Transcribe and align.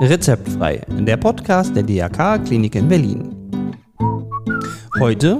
Rezeptfrei, 0.00 0.80
der 0.88 1.16
Podcast 1.16 1.76
der 1.76 1.82
DRK 1.82 2.38
Klinik 2.44 2.74
in 2.74 2.88
Berlin. 2.88 3.34
Heute 5.00 5.38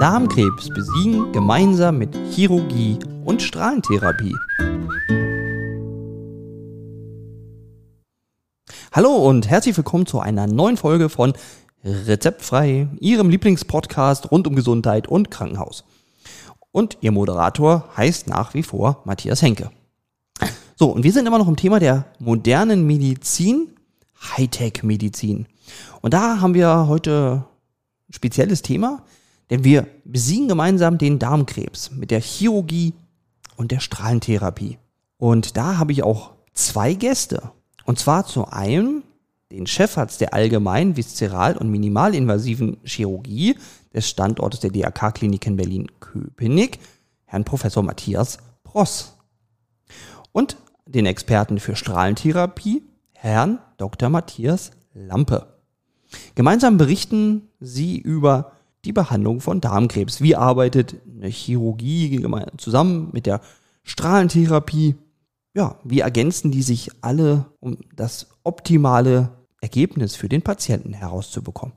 Darmkrebs 0.00 0.68
besiegen 0.68 1.32
gemeinsam 1.32 1.98
mit 1.98 2.16
Chirurgie 2.30 2.98
und 3.24 3.42
Strahlentherapie. 3.42 4.34
Hallo 8.92 9.14
und 9.14 9.48
herzlich 9.48 9.76
willkommen 9.76 10.06
zu 10.06 10.20
einer 10.20 10.46
neuen 10.46 10.76
Folge 10.76 11.08
von 11.08 11.34
Rezeptfrei, 11.84 12.88
Ihrem 13.00 13.30
Lieblingspodcast 13.30 14.30
rund 14.30 14.46
um 14.46 14.54
Gesundheit 14.54 15.08
und 15.08 15.30
Krankenhaus. 15.30 15.84
Und 16.72 16.98
Ihr 17.00 17.12
Moderator 17.12 17.88
heißt 17.96 18.28
nach 18.28 18.54
wie 18.54 18.62
vor 18.62 19.02
Matthias 19.04 19.42
Henke. 19.42 19.70
So, 20.78 20.90
und 20.90 21.04
wir 21.04 21.12
sind 21.12 21.24
immer 21.24 21.38
noch 21.38 21.48
im 21.48 21.56
Thema 21.56 21.80
der 21.80 22.04
modernen 22.18 22.86
Medizin, 22.86 23.70
Hightech-Medizin. 24.20 25.46
Und 26.02 26.12
da 26.12 26.40
haben 26.42 26.52
wir 26.52 26.86
heute 26.86 27.46
ein 28.06 28.12
spezielles 28.12 28.60
Thema, 28.60 29.02
denn 29.48 29.64
wir 29.64 29.86
besiegen 30.04 30.48
gemeinsam 30.48 30.98
den 30.98 31.18
Darmkrebs 31.18 31.92
mit 31.92 32.10
der 32.10 32.20
Chirurgie 32.20 32.92
und 33.56 33.72
der 33.72 33.80
Strahlentherapie. 33.80 34.76
Und 35.16 35.56
da 35.56 35.78
habe 35.78 35.92
ich 35.92 36.02
auch 36.02 36.32
zwei 36.52 36.92
Gäste. 36.92 37.52
Und 37.86 37.98
zwar 37.98 38.26
zu 38.26 38.46
einem 38.46 39.02
den 39.50 39.66
Chefarzt 39.66 40.20
der 40.20 40.34
allgemeinen, 40.34 40.94
viszeral- 40.96 41.56
und 41.56 41.70
minimalinvasiven 41.70 42.76
Chirurgie 42.84 43.56
des 43.94 44.10
Standortes 44.10 44.60
der 44.60 44.72
DRK-Klinik 44.72 45.46
in 45.46 45.56
Berlin-Köpenick, 45.56 46.80
Herrn 47.24 47.44
Professor 47.44 47.82
Matthias 47.82 48.36
Pross. 48.62 49.16
Und 50.32 50.58
den 50.86 51.06
Experten 51.06 51.58
für 51.58 51.76
Strahlentherapie, 51.76 52.82
Herrn 53.12 53.58
Dr. 53.76 54.08
Matthias 54.08 54.70
Lampe. 54.94 55.46
Gemeinsam 56.34 56.78
berichten 56.78 57.48
sie 57.60 57.98
über 57.98 58.52
die 58.84 58.92
Behandlung 58.92 59.40
von 59.40 59.60
Darmkrebs. 59.60 60.20
Wie 60.20 60.36
arbeitet 60.36 60.96
eine 61.12 61.28
Chirurgie 61.28 62.24
zusammen 62.56 63.10
mit 63.12 63.26
der 63.26 63.40
Strahlentherapie? 63.82 64.94
Ja, 65.54 65.78
wie 65.84 66.00
ergänzen 66.00 66.50
die 66.50 66.62
sich 66.62 66.90
alle, 67.00 67.46
um 67.60 67.78
das 67.94 68.28
optimale 68.44 69.30
Ergebnis 69.60 70.14
für 70.14 70.28
den 70.28 70.42
Patienten 70.42 70.92
herauszubekommen? 70.92 71.74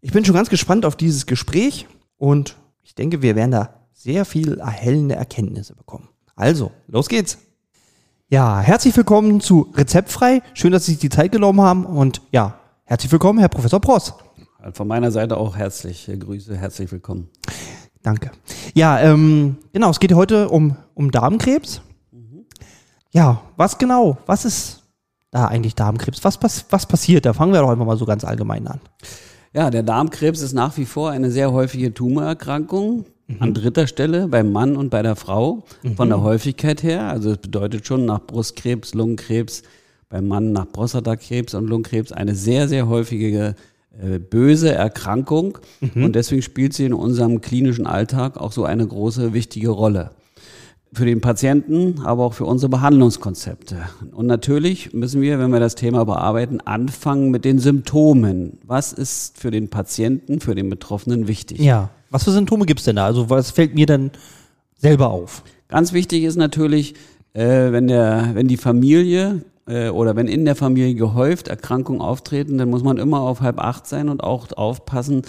Ich 0.00 0.12
bin 0.12 0.24
schon 0.24 0.34
ganz 0.34 0.48
gespannt 0.48 0.84
auf 0.84 0.96
dieses 0.96 1.26
Gespräch 1.26 1.86
und 2.16 2.56
ich 2.82 2.94
denke, 2.94 3.22
wir 3.22 3.36
werden 3.36 3.50
da 3.50 3.74
sehr 3.92 4.24
viel 4.24 4.58
erhellende 4.58 5.14
Erkenntnisse 5.14 5.74
bekommen. 5.74 6.08
Also, 6.34 6.70
los 6.86 7.08
geht's. 7.08 7.38
Ja, 8.30 8.60
herzlich 8.60 8.94
willkommen 8.94 9.40
zu 9.40 9.72
Rezeptfrei. 9.74 10.42
Schön, 10.52 10.70
dass 10.70 10.84
Sie 10.84 10.92
sich 10.92 11.00
die 11.00 11.08
Zeit 11.08 11.32
genommen 11.32 11.62
haben 11.62 11.86
und 11.86 12.20
ja, 12.30 12.58
herzlich 12.84 13.10
willkommen, 13.10 13.38
Herr 13.38 13.48
Professor 13.48 13.80
Pross. 13.80 14.12
Von 14.74 14.86
meiner 14.86 15.10
Seite 15.10 15.38
auch 15.38 15.56
herzliche 15.56 16.18
Grüße, 16.18 16.54
herzlich 16.54 16.92
willkommen. 16.92 17.30
Danke. 18.02 18.30
Ja, 18.74 19.00
ähm, 19.00 19.56
genau, 19.72 19.88
es 19.88 19.98
geht 19.98 20.12
heute 20.12 20.50
um, 20.50 20.76
um 20.92 21.10
Darmkrebs. 21.10 21.80
Mhm. 22.10 22.44
Ja, 23.12 23.40
was 23.56 23.78
genau, 23.78 24.18
was 24.26 24.44
ist 24.44 24.82
da 25.30 25.46
eigentlich 25.46 25.74
Darmkrebs? 25.74 26.22
Was, 26.22 26.42
was, 26.42 26.66
was 26.68 26.84
passiert? 26.84 27.24
Da 27.24 27.32
fangen 27.32 27.54
wir 27.54 27.62
doch 27.62 27.70
einfach 27.70 27.86
mal 27.86 27.96
so 27.96 28.04
ganz 28.04 28.24
allgemein 28.24 28.66
an. 28.66 28.82
Ja, 29.54 29.70
der 29.70 29.82
Darmkrebs 29.82 30.42
ist 30.42 30.52
nach 30.52 30.76
wie 30.76 30.84
vor 30.84 31.12
eine 31.12 31.30
sehr 31.30 31.50
häufige 31.50 31.94
Tumorerkrankung. 31.94 33.06
Mhm. 33.28 33.36
An 33.40 33.54
dritter 33.54 33.86
Stelle 33.86 34.26
beim 34.26 34.52
Mann 34.52 34.76
und 34.76 34.88
bei 34.88 35.02
der 35.02 35.14
Frau 35.14 35.64
mhm. 35.82 35.96
von 35.96 36.08
der 36.08 36.22
Häufigkeit 36.22 36.82
her. 36.82 37.08
Also 37.08 37.32
es 37.32 37.38
bedeutet 37.38 37.86
schon 37.86 38.06
nach 38.06 38.20
Brustkrebs, 38.26 38.94
Lungenkrebs, 38.94 39.62
beim 40.08 40.26
Mann 40.26 40.52
nach 40.52 40.70
Prostatakrebs 40.72 41.52
und 41.54 41.66
Lungenkrebs 41.66 42.12
eine 42.12 42.34
sehr, 42.34 42.68
sehr 42.68 42.88
häufige 42.88 43.54
äh, 44.00 44.18
böse 44.18 44.72
Erkrankung. 44.72 45.58
Mhm. 45.80 46.04
Und 46.04 46.16
deswegen 46.16 46.40
spielt 46.40 46.72
sie 46.72 46.86
in 46.86 46.94
unserem 46.94 47.42
klinischen 47.42 47.86
Alltag 47.86 48.38
auch 48.38 48.52
so 48.52 48.64
eine 48.64 48.86
große, 48.86 49.34
wichtige 49.34 49.68
Rolle 49.68 50.10
für 50.92 51.04
den 51.04 51.20
Patienten, 51.20 52.00
aber 52.02 52.24
auch 52.24 52.32
für 52.32 52.46
unsere 52.46 52.70
Behandlungskonzepte. 52.70 53.76
Und 54.12 54.26
natürlich 54.26 54.94
müssen 54.94 55.20
wir, 55.20 55.38
wenn 55.38 55.50
wir 55.50 55.60
das 55.60 55.74
Thema 55.74 56.04
bearbeiten, 56.04 56.60
anfangen 56.62 57.30
mit 57.30 57.44
den 57.44 57.58
Symptomen. 57.58 58.58
Was 58.64 58.94
ist 58.94 59.38
für 59.38 59.50
den 59.50 59.68
Patienten, 59.68 60.40
für 60.40 60.54
den 60.54 60.70
Betroffenen 60.70 61.28
wichtig? 61.28 61.60
Ja, 61.60 61.90
was 62.10 62.24
für 62.24 62.30
Symptome 62.30 62.66
gibt 62.66 62.80
es 62.80 62.84
denn 62.84 62.96
da? 62.96 63.06
Also 63.06 63.30
was 63.30 63.50
fällt 63.50 63.74
mir 63.74 63.86
dann 63.86 64.10
selber 64.76 65.10
auf? 65.10 65.42
Ganz 65.68 65.92
wichtig 65.92 66.24
ist 66.24 66.36
natürlich, 66.36 66.94
äh, 67.34 67.72
wenn, 67.72 67.88
der, 67.88 68.30
wenn 68.34 68.48
die 68.48 68.56
Familie 68.56 69.42
äh, 69.66 69.90
oder 69.90 70.16
wenn 70.16 70.28
in 70.28 70.44
der 70.44 70.56
Familie 70.56 70.94
gehäuft 70.94 71.48
Erkrankungen 71.48 72.00
auftreten, 72.00 72.58
dann 72.58 72.70
muss 72.70 72.82
man 72.82 72.98
immer 72.98 73.20
auf 73.20 73.40
halb 73.40 73.58
acht 73.60 73.86
sein 73.86 74.08
und 74.08 74.24
auch 74.24 74.50
aufpassen, 74.52 75.22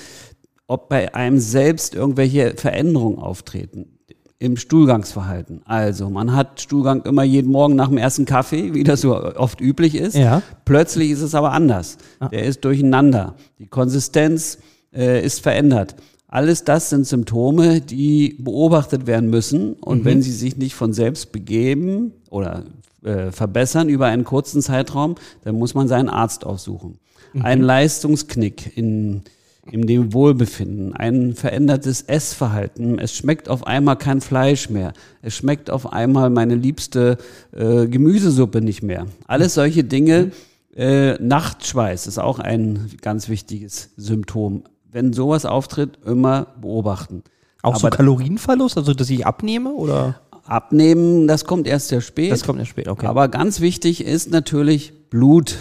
ob 0.68 0.88
bei 0.88 1.14
einem 1.16 1.40
selbst 1.40 1.96
irgendwelche 1.96 2.54
Veränderungen 2.56 3.20
auftreten 3.20 4.00
im 4.40 4.56
Stuhlgangsverhalten. 4.56 5.62
Also 5.66 6.10
man 6.10 6.34
hat 6.34 6.62
Stuhlgang 6.62 7.02
immer 7.04 7.24
jeden 7.24 7.52
Morgen 7.52 7.76
nach 7.76 7.90
dem 7.90 7.98
ersten 7.98 8.26
Kaffee, 8.26 8.74
wie 8.74 8.86
das 8.86 9.02
so 9.02 9.22
oft 9.36 9.60
üblich 9.60 9.96
ist. 9.96 10.16
Ja. 10.16 10.42
Plötzlich 10.64 11.12
ist 11.12 11.22
es 11.22 11.36
aber 11.36 11.52
anders. 11.52 11.98
Ah. 12.20 12.30
Der 12.30 12.46
ist 12.46 12.64
durcheinander. 12.64 13.36
Die 13.60 13.68
Konsistenz 13.68 14.60
äh, 14.94 15.24
ist 15.24 15.42
verändert. 15.42 15.96
Alles 16.30 16.64
das 16.64 16.90
sind 16.90 17.08
Symptome, 17.08 17.82
die 17.82 18.38
beobachtet 18.40 19.08
werden 19.08 19.30
müssen. 19.30 19.74
Und 19.74 20.02
mhm. 20.02 20.06
wenn 20.06 20.22
sie 20.22 20.32
sich 20.32 20.58
nicht 20.58 20.76
von 20.76 20.94
selbst 20.94 21.32
begeben 21.32 22.14
oder 22.30 22.64
äh, 23.04 23.32
verbessern 23.32 23.90
über 23.90 24.06
einen 24.06 24.24
kurzen 24.24 24.62
Zeitraum, 24.62 25.16
dann 25.44 25.56
muss 25.56 25.74
man 25.74 25.88
seinen 25.88 26.08
Arzt 26.08 26.46
aufsuchen. 26.46 27.00
Mhm. 27.34 27.42
Ein 27.42 27.62
Leistungsknick 27.62 28.78
in 28.78 29.24
in 29.72 29.88
dem 29.88 30.14
Wohlbefinden, 30.14 30.94
ein 30.94 31.36
verändertes 31.36 32.02
Essverhalten. 32.02 33.00
Es 33.00 33.16
schmeckt 33.16 33.50
auf 33.50 33.68
einmal 33.68 33.98
kein 33.98 34.22
Fleisch 34.22 34.70
mehr. 34.70 34.94
Es 35.22 35.36
schmeckt 35.36 35.70
auf 35.70 35.92
einmal 35.92 36.30
meine 36.30 36.56
liebste 36.56 37.18
äh, 37.56 37.88
Gemüsesuppe 37.88 38.62
nicht 38.62 38.84
mehr. 38.84 39.06
Alles 39.28 39.54
solche 39.54 39.84
Dinge. 39.84 40.32
Äh, 40.76 41.16
Nachtschweiß 41.22 42.08
ist 42.08 42.20
auch 42.20 42.40
ein 42.40 42.90
ganz 43.02 43.30
wichtiges 43.30 43.90
Symptom. 43.98 44.64
Wenn 44.92 45.14
sowas 45.14 45.46
auftritt, 45.46 46.00
immer 46.06 46.48
beobachten. 46.60 47.24
Auch 47.62 47.72
Aber 47.72 47.80
so 47.80 47.90
Kalorienverlust, 47.90 48.78
also 48.78 48.94
dass 48.94 49.10
ich 49.10 49.26
abnehme 49.26 49.72
oder? 49.72 50.22
Abnehmen, 50.46 51.28
das 51.28 51.46
kommt 51.46 51.68
erst 51.68 51.90
sehr 51.90 52.02
spät. 52.02 52.32
Das 52.32 52.44
kommt 52.44 52.60
erst 52.60 52.72
spät, 52.72 52.88
okay. 52.88 53.06
Aber 53.06 53.28
ganz 53.28 53.60
wichtig 53.60 54.04
ist 54.04 54.32
natürlich 54.32 54.94
Blut 55.10 55.58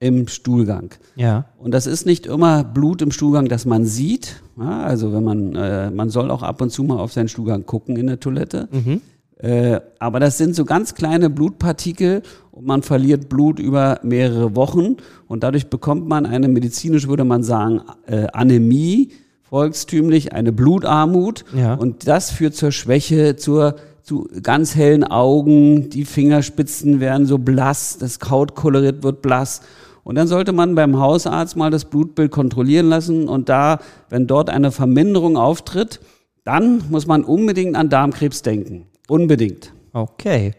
im 0.00 0.28
Stuhlgang. 0.28 0.90
Ja. 1.14 1.44
Und 1.58 1.72
das 1.72 1.86
ist 1.86 2.06
nicht 2.06 2.26
immer 2.26 2.64
Blut 2.64 3.02
im 3.02 3.12
Stuhlgang, 3.12 3.48
das 3.48 3.66
man 3.66 3.84
sieht. 3.84 4.42
Ja, 4.58 4.82
also 4.82 5.12
wenn 5.12 5.22
man, 5.22 5.54
äh, 5.54 5.90
man 5.90 6.10
soll 6.10 6.30
auch 6.30 6.42
ab 6.42 6.60
und 6.60 6.70
zu 6.70 6.82
mal 6.82 6.98
auf 6.98 7.12
seinen 7.12 7.28
Stuhlgang 7.28 7.66
gucken 7.66 7.96
in 7.96 8.06
der 8.06 8.18
Toilette. 8.18 8.68
Mhm. 8.72 9.02
Äh, 9.42 9.80
aber 9.98 10.20
das 10.20 10.36
sind 10.36 10.54
so 10.54 10.66
ganz 10.66 10.94
kleine 10.94 11.30
Blutpartikel 11.30 12.22
und 12.50 12.66
man 12.66 12.82
verliert 12.82 13.30
Blut 13.30 13.58
über 13.58 13.98
mehrere 14.02 14.54
Wochen 14.54 14.96
und 15.28 15.42
dadurch 15.42 15.68
bekommt 15.68 16.06
man 16.06 16.26
eine 16.26 16.46
medizinisch 16.48 17.08
würde 17.08 17.24
man 17.24 17.42
sagen 17.42 17.80
äh, 18.06 18.26
Anämie, 18.34 19.12
volkstümlich 19.42 20.34
eine 20.34 20.52
Blutarmut 20.52 21.46
ja. 21.56 21.74
und 21.74 22.06
das 22.06 22.30
führt 22.30 22.54
zur 22.54 22.70
Schwäche, 22.70 23.36
zur 23.36 23.76
zu 24.02 24.28
ganz 24.42 24.74
hellen 24.74 25.04
Augen, 25.04 25.88
die 25.88 26.04
Fingerspitzen 26.04 27.00
werden 27.00 27.26
so 27.26 27.38
blass, 27.38 27.96
das 27.98 28.18
Kautkolorit 28.18 29.02
wird 29.02 29.22
blass 29.22 29.62
und 30.04 30.16
dann 30.16 30.26
sollte 30.26 30.52
man 30.52 30.74
beim 30.74 30.98
Hausarzt 30.98 31.56
mal 31.56 31.70
das 31.70 31.86
Blutbild 31.86 32.30
kontrollieren 32.30 32.88
lassen 32.88 33.26
und 33.28 33.48
da, 33.48 33.78
wenn 34.10 34.26
dort 34.26 34.50
eine 34.50 34.70
Verminderung 34.70 35.36
auftritt, 35.38 36.00
dann 36.44 36.82
muss 36.90 37.06
man 37.06 37.24
unbedingt 37.24 37.76
an 37.76 37.88
Darmkrebs 37.88 38.42
denken. 38.42 38.89
Unbedingt. 39.10 39.72
Okay. 39.92 40.52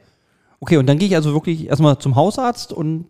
Okay, 0.59 0.75
und 0.75 0.85
dann 0.85 0.99
gehe 0.99 1.07
ich 1.07 1.15
also 1.15 1.33
wirklich 1.33 1.67
erstmal 1.67 1.97
zum 1.99 2.15
Hausarzt 2.17 2.73
und 2.73 3.05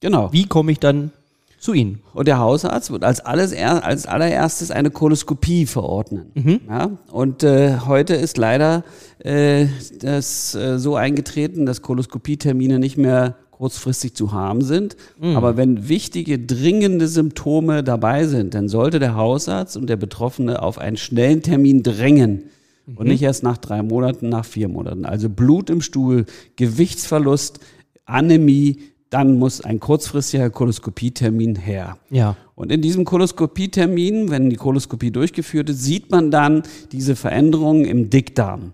genau. 0.00 0.32
wie 0.32 0.46
komme 0.46 0.72
ich 0.72 0.80
dann 0.80 1.10
zu 1.58 1.74
Ihnen? 1.74 2.00
Und 2.14 2.26
der 2.26 2.38
Hausarzt 2.38 2.90
wird 2.90 3.04
als, 3.04 3.20
alles, 3.20 3.54
als 3.54 4.06
allererstes 4.06 4.70
eine 4.70 4.90
Koloskopie 4.90 5.66
verordnen. 5.66 6.32
Mhm. 6.32 6.60
Ja? 6.68 6.90
Und 7.12 7.42
äh, 7.42 7.80
heute 7.86 8.14
ist 8.14 8.38
leider 8.38 8.82
äh, 9.18 9.66
das 10.00 10.54
äh, 10.54 10.78
so 10.78 10.96
eingetreten, 10.96 11.66
dass 11.66 11.82
Koloskopietermine 11.82 12.78
nicht 12.78 12.96
mehr 12.96 13.36
kurzfristig 13.50 14.14
zu 14.14 14.32
haben 14.32 14.62
sind. 14.62 14.96
Mhm. 15.20 15.36
Aber 15.36 15.58
wenn 15.58 15.90
wichtige, 15.90 16.38
dringende 16.38 17.08
Symptome 17.08 17.84
dabei 17.84 18.26
sind, 18.26 18.54
dann 18.54 18.70
sollte 18.70 18.98
der 18.98 19.16
Hausarzt 19.16 19.76
und 19.76 19.86
der 19.88 19.96
Betroffene 19.96 20.62
auf 20.62 20.78
einen 20.78 20.96
schnellen 20.96 21.42
Termin 21.42 21.82
drängen. 21.82 22.44
Mhm. 22.86 22.96
Und 22.96 23.06
nicht 23.08 23.22
erst 23.22 23.42
nach 23.42 23.58
drei 23.58 23.82
Monaten, 23.82 24.28
nach 24.28 24.44
vier 24.44 24.68
Monaten. 24.68 25.04
Also 25.04 25.28
Blut 25.28 25.70
im 25.70 25.80
Stuhl, 25.80 26.26
Gewichtsverlust, 26.56 27.60
Anämie, 28.04 28.78
dann 29.10 29.38
muss 29.38 29.60
ein 29.60 29.78
kurzfristiger 29.78 30.48
Koloskopietermin 30.48 31.56
her. 31.56 31.98
Ja. 32.10 32.36
Und 32.54 32.72
in 32.72 32.80
diesem 32.80 33.04
Koloskopietermin, 33.04 34.30
wenn 34.30 34.48
die 34.48 34.56
Koloskopie 34.56 35.10
durchgeführt 35.10 35.68
ist, 35.68 35.82
sieht 35.82 36.10
man 36.10 36.30
dann 36.30 36.62
diese 36.92 37.14
Veränderungen 37.14 37.84
im 37.84 38.08
Dickdarm. 38.08 38.72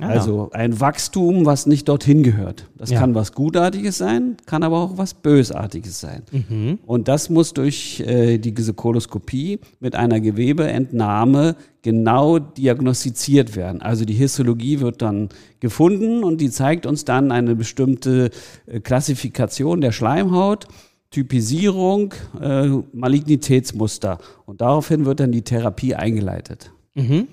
Ah, 0.00 0.10
also 0.10 0.50
ein 0.52 0.78
Wachstum, 0.78 1.44
was 1.44 1.66
nicht 1.66 1.88
dorthin 1.88 2.22
gehört. 2.22 2.68
Das 2.76 2.90
ja. 2.90 3.00
kann 3.00 3.16
was 3.16 3.32
Gutartiges 3.32 3.98
sein, 3.98 4.36
kann 4.46 4.62
aber 4.62 4.78
auch 4.78 4.96
was 4.96 5.12
Bösartiges 5.12 5.98
sein. 5.98 6.22
Mhm. 6.30 6.78
Und 6.86 7.08
das 7.08 7.30
muss 7.30 7.52
durch 7.52 8.00
äh, 8.06 8.38
die 8.38 8.54
Koloskopie 8.54 9.58
mit 9.80 9.96
einer 9.96 10.20
Gewebeentnahme 10.20 11.56
genau 11.82 12.38
diagnostiziert 12.38 13.56
werden. 13.56 13.82
Also 13.82 14.04
die 14.04 14.14
Histologie 14.14 14.78
wird 14.78 15.02
dann 15.02 15.30
gefunden 15.58 16.22
und 16.22 16.40
die 16.40 16.50
zeigt 16.50 16.86
uns 16.86 17.04
dann 17.04 17.32
eine 17.32 17.56
bestimmte 17.56 18.30
äh, 18.66 18.78
Klassifikation 18.78 19.80
der 19.80 19.92
Schleimhaut. 19.92 20.68
Typisierung, 21.10 22.12
äh, 22.38 22.68
Malignitätsmuster. 22.92 24.18
Und 24.44 24.60
daraufhin 24.60 25.06
wird 25.06 25.20
dann 25.20 25.32
die 25.32 25.40
Therapie 25.40 25.94
eingeleitet. 25.94 26.70
Mhm. 26.94 27.28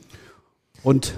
Und 0.82 1.14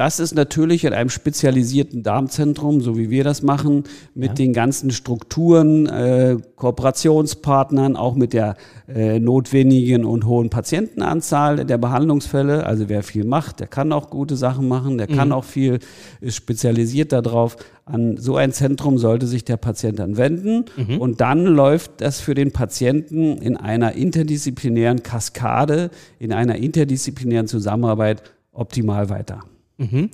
das 0.00 0.18
ist 0.18 0.34
natürlich 0.34 0.86
in 0.86 0.94
einem 0.94 1.10
spezialisierten 1.10 2.02
Darmzentrum, 2.02 2.80
so 2.80 2.96
wie 2.96 3.10
wir 3.10 3.22
das 3.22 3.42
machen, 3.42 3.84
mit 4.14 4.28
ja. 4.28 4.34
den 4.34 4.54
ganzen 4.54 4.92
Strukturen, 4.92 5.86
äh, 5.88 6.38
Kooperationspartnern, 6.56 7.96
auch 7.96 8.14
mit 8.14 8.32
der 8.32 8.56
äh, 8.88 9.20
notwendigen 9.20 10.06
und 10.06 10.24
hohen 10.24 10.48
Patientenanzahl 10.48 11.66
der 11.66 11.76
Behandlungsfälle. 11.76 12.64
Also 12.64 12.88
wer 12.88 13.02
viel 13.02 13.24
macht, 13.24 13.60
der 13.60 13.66
kann 13.66 13.92
auch 13.92 14.08
gute 14.08 14.36
Sachen 14.36 14.68
machen, 14.68 14.96
der 14.96 15.10
mhm. 15.10 15.16
kann 15.16 15.32
auch 15.32 15.44
viel, 15.44 15.80
ist 16.22 16.36
spezialisiert 16.36 17.12
darauf. 17.12 17.58
An 17.84 18.16
so 18.16 18.36
ein 18.36 18.52
Zentrum 18.52 18.96
sollte 18.96 19.26
sich 19.26 19.44
der 19.44 19.58
Patient 19.58 19.98
dann 19.98 20.16
wenden 20.16 20.64
mhm. 20.78 20.98
und 20.98 21.20
dann 21.20 21.44
läuft 21.44 22.00
das 22.00 22.20
für 22.20 22.32
den 22.32 22.52
Patienten 22.52 23.36
in 23.36 23.58
einer 23.58 23.92
interdisziplinären 23.92 25.02
Kaskade, 25.02 25.90
in 26.18 26.32
einer 26.32 26.56
interdisziplinären 26.56 27.48
Zusammenarbeit 27.48 28.22
optimal 28.50 29.10
weiter. 29.10 29.40
Mhm. 29.80 30.10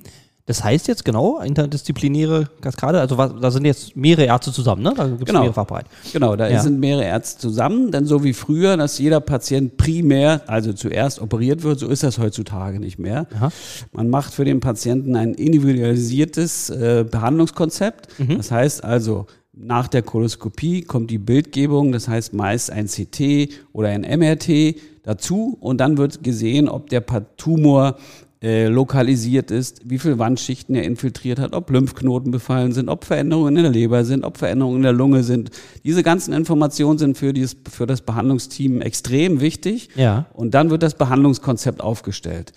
Das 0.47 0.63
heißt 0.63 0.87
jetzt 0.87 1.03
genau, 1.03 1.41
interdisziplinäre 1.41 2.49
Kaskade, 2.61 3.01
also 3.01 3.17
was, 3.17 3.33
da 3.41 3.51
sind 3.51 3.65
jetzt 3.65 3.97
mehrere 3.97 4.27
Ärzte 4.27 4.53
zusammen, 4.53 4.81
ne? 4.81 4.93
Da 4.95 5.05
gibt 5.05 5.23
es 5.23 5.25
genau. 5.25 5.41
mehrere 5.41 5.53
Fachbereiche. 5.53 5.87
Genau, 6.13 6.37
da 6.37 6.47
ja. 6.47 6.61
sind 6.61 6.79
mehrere 6.79 7.03
Ärzte 7.03 7.41
zusammen, 7.41 7.91
denn 7.91 8.05
so 8.05 8.23
wie 8.23 8.31
früher, 8.31 8.77
dass 8.77 8.97
jeder 8.97 9.19
Patient 9.19 9.75
primär, 9.75 10.41
also 10.47 10.71
zuerst 10.71 11.21
operiert 11.21 11.63
wird, 11.63 11.79
so 11.79 11.87
ist 11.89 12.03
das 12.03 12.17
heutzutage 12.17 12.79
nicht 12.79 12.97
mehr. 12.97 13.27
Aha. 13.35 13.49
Man 13.91 14.09
macht 14.09 14.33
für 14.33 14.45
den 14.45 14.61
Patienten 14.61 15.17
ein 15.17 15.33
individualisiertes 15.33 16.69
äh, 16.69 17.03
Behandlungskonzept. 17.03 18.17
Mhm. 18.17 18.37
Das 18.37 18.49
heißt 18.49 18.85
also, 18.85 19.27
nach 19.51 19.89
der 19.89 20.01
Koloskopie 20.01 20.83
kommt 20.83 21.11
die 21.11 21.17
Bildgebung, 21.17 21.91
das 21.91 22.07
heißt 22.07 22.33
meist 22.33 22.71
ein 22.71 22.87
CT 22.87 23.49
oder 23.73 23.89
ein 23.89 24.01
MRT 24.01 24.77
dazu 25.03 25.57
und 25.59 25.79
dann 25.79 25.97
wird 25.97 26.23
gesehen, 26.23 26.69
ob 26.69 26.89
der 26.89 27.03
Tumor 27.35 27.97
äh, 28.41 28.67
lokalisiert 28.67 29.49
ist, 29.49 29.81
wie 29.89 29.97
viele 29.97 30.19
Wandschichten 30.19 30.75
er 30.75 30.83
infiltriert 30.83 31.39
hat, 31.39 31.53
ob 31.53 31.71
Lymphknoten 31.71 32.29
befallen 32.29 32.71
sind, 32.71 32.87
ob 32.87 33.03
Veränderungen 33.03 33.57
in 33.57 33.63
der 33.63 33.71
Leber 33.71 34.05
sind, 34.05 34.23
ob 34.23 34.37
Veränderungen 34.37 34.77
in 34.77 34.83
der 34.83 34.93
Lunge 34.93 35.23
sind. 35.23 35.49
Diese 35.83 36.03
ganzen 36.03 36.33
Informationen 36.33 36.99
sind 36.99 37.17
für, 37.17 37.33
dieses, 37.33 37.57
für 37.67 37.87
das 37.87 38.01
Behandlungsteam 38.01 38.81
extrem 38.81 39.41
wichtig. 39.41 39.89
Ja. 39.95 40.27
Und 40.33 40.53
dann 40.53 40.69
wird 40.69 40.83
das 40.83 40.93
Behandlungskonzept 40.93 41.81
aufgestellt. 41.81 42.53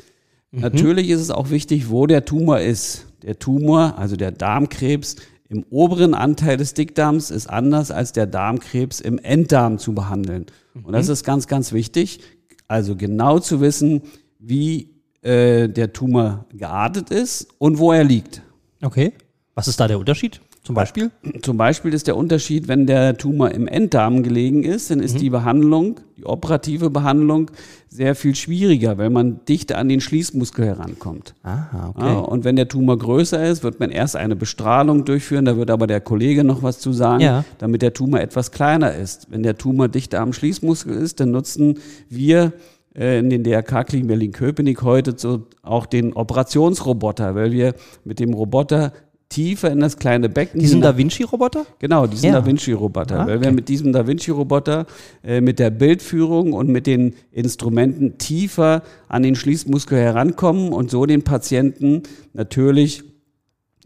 Mhm. 0.51 0.61
Natürlich 0.61 1.09
ist 1.09 1.21
es 1.21 1.31
auch 1.31 1.49
wichtig, 1.49 1.89
wo 1.89 2.07
der 2.07 2.27
Tumor 2.27 2.61
ist. 2.61 3.07
Der 3.23 3.39
Tumor, 3.39 3.95
also 3.97 4.17
der 4.17 4.33
Darmkrebs, 4.33 5.17
im 5.49 5.65
oberen 5.71 6.13
Anteil 6.13 6.59
des 6.59 6.75
Dickdarms 6.75 7.31
ist 7.31 7.49
anders 7.49 7.91
als 7.91 8.13
der 8.13 8.27
Darmkrebs 8.27 9.01
im 9.01 9.19
Enddarm 9.19 9.79
zu 9.79 9.95
behandeln. 9.95 10.45
Mhm. 10.75 10.85
Und 10.85 10.93
das 10.93 11.09
ist 11.09 11.25
ganz, 11.25 11.47
ganz 11.47 11.73
wichtig. 11.73 12.21
Also 12.69 12.97
genau 12.97 13.39
zu 13.39 13.63
wissen, 13.63 14.03
wie 14.39 14.90
äh, 15.23 15.69
der 15.69 15.93
Tumor 15.93 16.47
geartet 16.53 17.11
ist 17.11 17.49
und 17.59 17.79
wo 17.79 17.93
er 17.93 18.05
liegt. 18.05 18.43
Okay. 18.83 19.13
Was 19.55 19.69
ist 19.69 19.79
da 19.81 19.89
der 19.89 19.99
Unterschied? 19.99 20.41
Zum 20.63 20.75
Beispiel? 20.75 21.11
Zum 21.43 21.57
Beispiel 21.57 21.95
ist 21.95 22.07
der 22.07 22.17
Unterschied, 22.17 22.69
wenn 22.69 22.87
der 22.87 23.17
Tumor 23.17 23.51
im 23.51 23.67
Enddarm 23.67 24.23
gelegen 24.23 24.63
ist, 24.63 24.91
dann 24.91 25.01
ist 25.01 25.15
mhm. 25.15 25.19
die 25.19 25.31
Behandlung, 25.31 26.01
die 26.19 26.27
operative 26.27 26.91
Behandlung 26.91 27.51
sehr 27.89 28.15
viel 28.15 28.35
schwieriger, 28.35 28.99
weil 28.99 29.09
man 29.09 29.45
dichter 29.47 29.79
an 29.79 29.89
den 29.89 30.03
Schließmuskel 30.03 30.67
herankommt. 30.67 31.35
Aha, 31.43 31.89
okay. 31.89 32.07
Ja, 32.07 32.19
und 32.19 32.45
wenn 32.45 32.57
der 32.57 32.69
Tumor 32.69 32.99
größer 32.99 33.43
ist, 33.45 33.63
wird 33.63 33.81
man 33.81 33.91
erst 33.91 34.17
eine 34.17 34.37
Bestrahlung 34.37 35.07
durchführen, 35.07 35.47
da 35.47 35.57
wird 35.57 35.71
aber 35.71 35.87
der 35.87 36.03
Kollege 36.03 36.45
noch 36.45 36.63
was 36.63 36.79
zu 36.79 36.93
sagen, 36.93 37.23
ja. 37.23 37.45
damit 37.57 37.81
der 37.81 37.95
Tumor 37.95 38.21
etwas 38.21 38.53
kleiner 38.53 38.95
ist. 38.95 39.29
Wenn 39.31 39.43
der 39.43 39.57
Tumor 39.57 39.89
dichter 39.89 40.21
am 40.21 40.35
Schließmuskel 40.35 40.95
ist, 40.95 41.21
dann 41.21 41.31
nutzen 41.31 41.79
wir 42.11 42.53
in 42.93 43.31
den 43.31 43.45
DRK-Kliniken 43.45 44.09
Berlin-Köpenick 44.09 44.83
heute 44.83 45.15
so 45.17 45.47
auch 45.63 45.87
den 45.87 46.13
Operationsroboter, 46.13 47.35
weil 47.35 47.53
wir 47.53 47.75
mit 48.05 48.19
dem 48.19 48.35
Roboter 48.35 48.93
tiefer 49.31 49.71
in 49.71 49.81
das 49.81 49.97
kleine 49.97 50.29
Becken. 50.29 50.61
Diesen 50.61 50.81
Da 50.83 50.97
Vinci-Roboter? 50.97 51.65
Genau, 51.79 52.07
diesen 52.07 52.27
ja. 52.27 52.33
Da 52.33 52.45
Vinci-Roboter. 52.45 53.21
Ah, 53.21 53.27
weil 53.27 53.41
wir 53.41 53.53
mit 53.53 53.69
diesem 53.69 53.93
Da 53.93 54.07
Vinci-Roboter, 54.07 54.87
äh, 55.23 55.41
mit 55.41 55.59
der 55.59 55.71
Bildführung 55.71 56.53
und 56.53 56.69
mit 56.69 56.87
den 56.87 57.15
Instrumenten 57.31 58.19
tiefer 58.19 58.83
an 59.09 59.23
den 59.23 59.37
Schließmuskel 59.37 59.97
herankommen 59.97 60.73
und 60.73 60.91
so 60.91 61.07
den 61.07 61.23
Patienten 61.23 62.03
natürlich 62.35 63.05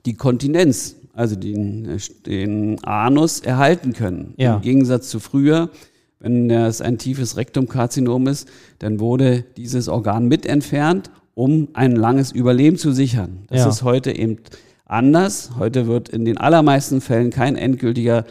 die 0.07 0.15
Kontinenz, 0.15 0.97
also 1.13 1.37
den, 1.37 1.99
den 2.27 2.83
Anus 2.83 3.41
erhalten 3.41 3.93
können. 3.93 4.35
Ja. 4.39 4.57
Im 4.57 4.63
Gegensatz 4.63 5.11
zu 5.11 5.21
früher, 5.21 5.69
wenn 6.25 6.51
es 6.51 6.81
ein 6.81 6.97
tiefes 6.97 7.37
Rektumkarzinom 7.37 8.27
ist, 8.27 8.49
dann 8.79 8.99
wurde 8.99 9.45
dieses 9.57 9.89
Organ 9.89 10.27
mit 10.27 10.47
entfernt, 10.47 11.11
um 11.35 11.69
ein 11.75 11.95
langes 11.95 12.33
Überleben 12.33 12.79
zu 12.79 12.93
sichern. 12.93 13.45
Das 13.49 13.61
ja. 13.61 13.69
ist 13.69 13.83
heute 13.83 14.17
eben 14.17 14.39
anders. 14.87 15.51
Heute 15.59 15.87
wird 15.87 16.09
in 16.09 16.25
den 16.25 16.39
allermeisten 16.39 17.03
Fällen 17.03 17.31
kein 17.31 17.57
endgültiger 17.57 18.25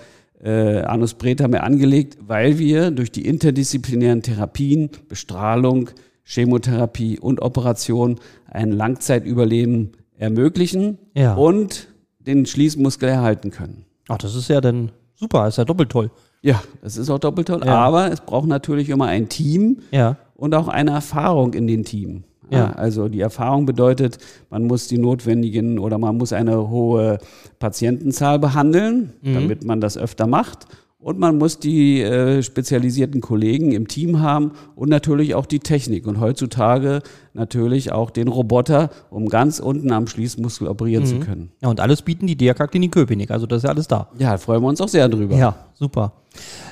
äh, 0.44 0.82
Anus 0.82 1.14
Preta 1.14 1.48
mehr 1.48 1.64
angelegt, 1.64 2.18
weil 2.26 2.58
wir 2.58 2.90
durch 2.90 3.12
die 3.12 3.26
interdisziplinären 3.26 4.24
Therapien, 4.24 4.90
Bestrahlung, 5.08 5.92
Chemotherapie 6.24 7.20
und 7.20 7.42
Operation 7.42 8.20
ein 8.48 8.72
Langzeitüberleben 8.72 9.92
ermöglichen 10.18 10.98
ja. 11.14 11.36
und 11.36 11.90
den 12.20 12.46
Schließmuskel 12.46 13.10
erhalten 13.10 13.52
können. 13.52 13.86
Ach, 14.08 14.18
das 14.18 14.36
ist 14.36 14.50
ja 14.50 14.62
dann 14.62 14.92
super, 15.16 15.48
ist 15.48 15.58
ja 15.58 15.66
doppelt 15.66 15.90
toll. 15.90 16.12
Ja, 16.42 16.62
das 16.82 16.98
ist 16.98 17.10
auch 17.10 17.20
doppelt 17.20 17.48
toll. 17.48 17.62
Ja. 17.66 17.76
Aber 17.76 18.12
es 18.12 18.20
braucht 18.22 18.48
natürlich 18.48 18.90
immer 18.90 19.08
ein 19.08 19.30
Team 19.30 19.80
ja. 19.92 20.18
und 20.36 20.54
auch 20.56 20.68
eine 20.68 20.92
Erfahrung 20.92 21.54
in 21.54 21.68
den 21.68 21.86
Team. 21.86 22.24
Ja. 22.50 22.72
Also 22.74 23.08
die 23.08 23.22
Erfahrung 23.22 23.66
bedeutet, 23.66 24.18
man 24.50 24.66
muss 24.66 24.88
die 24.88 24.98
notwendigen 24.98 25.80
oder 25.80 25.98
man 25.98 26.18
muss 26.18 26.34
eine 26.34 26.70
hohe 26.70 27.18
Patientenzahl 27.60 28.40
behandeln, 28.40 29.14
mhm. 29.22 29.34
damit 29.34 29.64
man 29.64 29.82
das 29.82 29.98
öfter 29.98 30.28
macht. 30.28 30.68
Und 31.04 31.20
man 31.20 31.38
muss 31.38 31.60
die 31.60 32.02
äh, 32.02 32.42
spezialisierten 32.42 33.20
Kollegen 33.20 33.74
im 33.74 33.90
Team 33.90 34.22
haben 34.22 34.54
und 34.76 34.88
natürlich 34.88 35.36
auch 35.36 35.46
die 35.46 35.60
Technik. 35.60 36.08
Und 36.08 36.22
heutzutage 36.22 37.02
natürlich 37.34 37.92
auch 37.92 38.10
den 38.10 38.30
Roboter, 38.30 38.90
um 39.10 39.28
ganz 39.28 39.60
unten 39.60 39.92
am 39.92 40.08
Schließmuskel 40.08 40.68
operieren 40.68 41.04
mhm. 41.04 41.08
zu 41.08 41.20
können. 41.20 41.52
Ja, 41.62 41.70
und 41.70 41.82
alles 41.82 42.02
bieten 42.02 42.26
die 42.26 42.38
DRK-Klinik 42.38 42.94
Köpenick. 42.94 43.32
Also 43.32 43.46
das 43.46 43.58
ist 43.58 43.64
ja 43.64 43.70
alles 43.70 43.88
da. 43.88 44.10
Ja, 44.18 44.38
freuen 44.38 44.62
wir 44.62 44.70
uns 44.70 44.80
auch 44.80 44.88
sehr 44.88 45.10
drüber. 45.10 45.36
Ja, 45.36 45.56
super. 45.74 46.14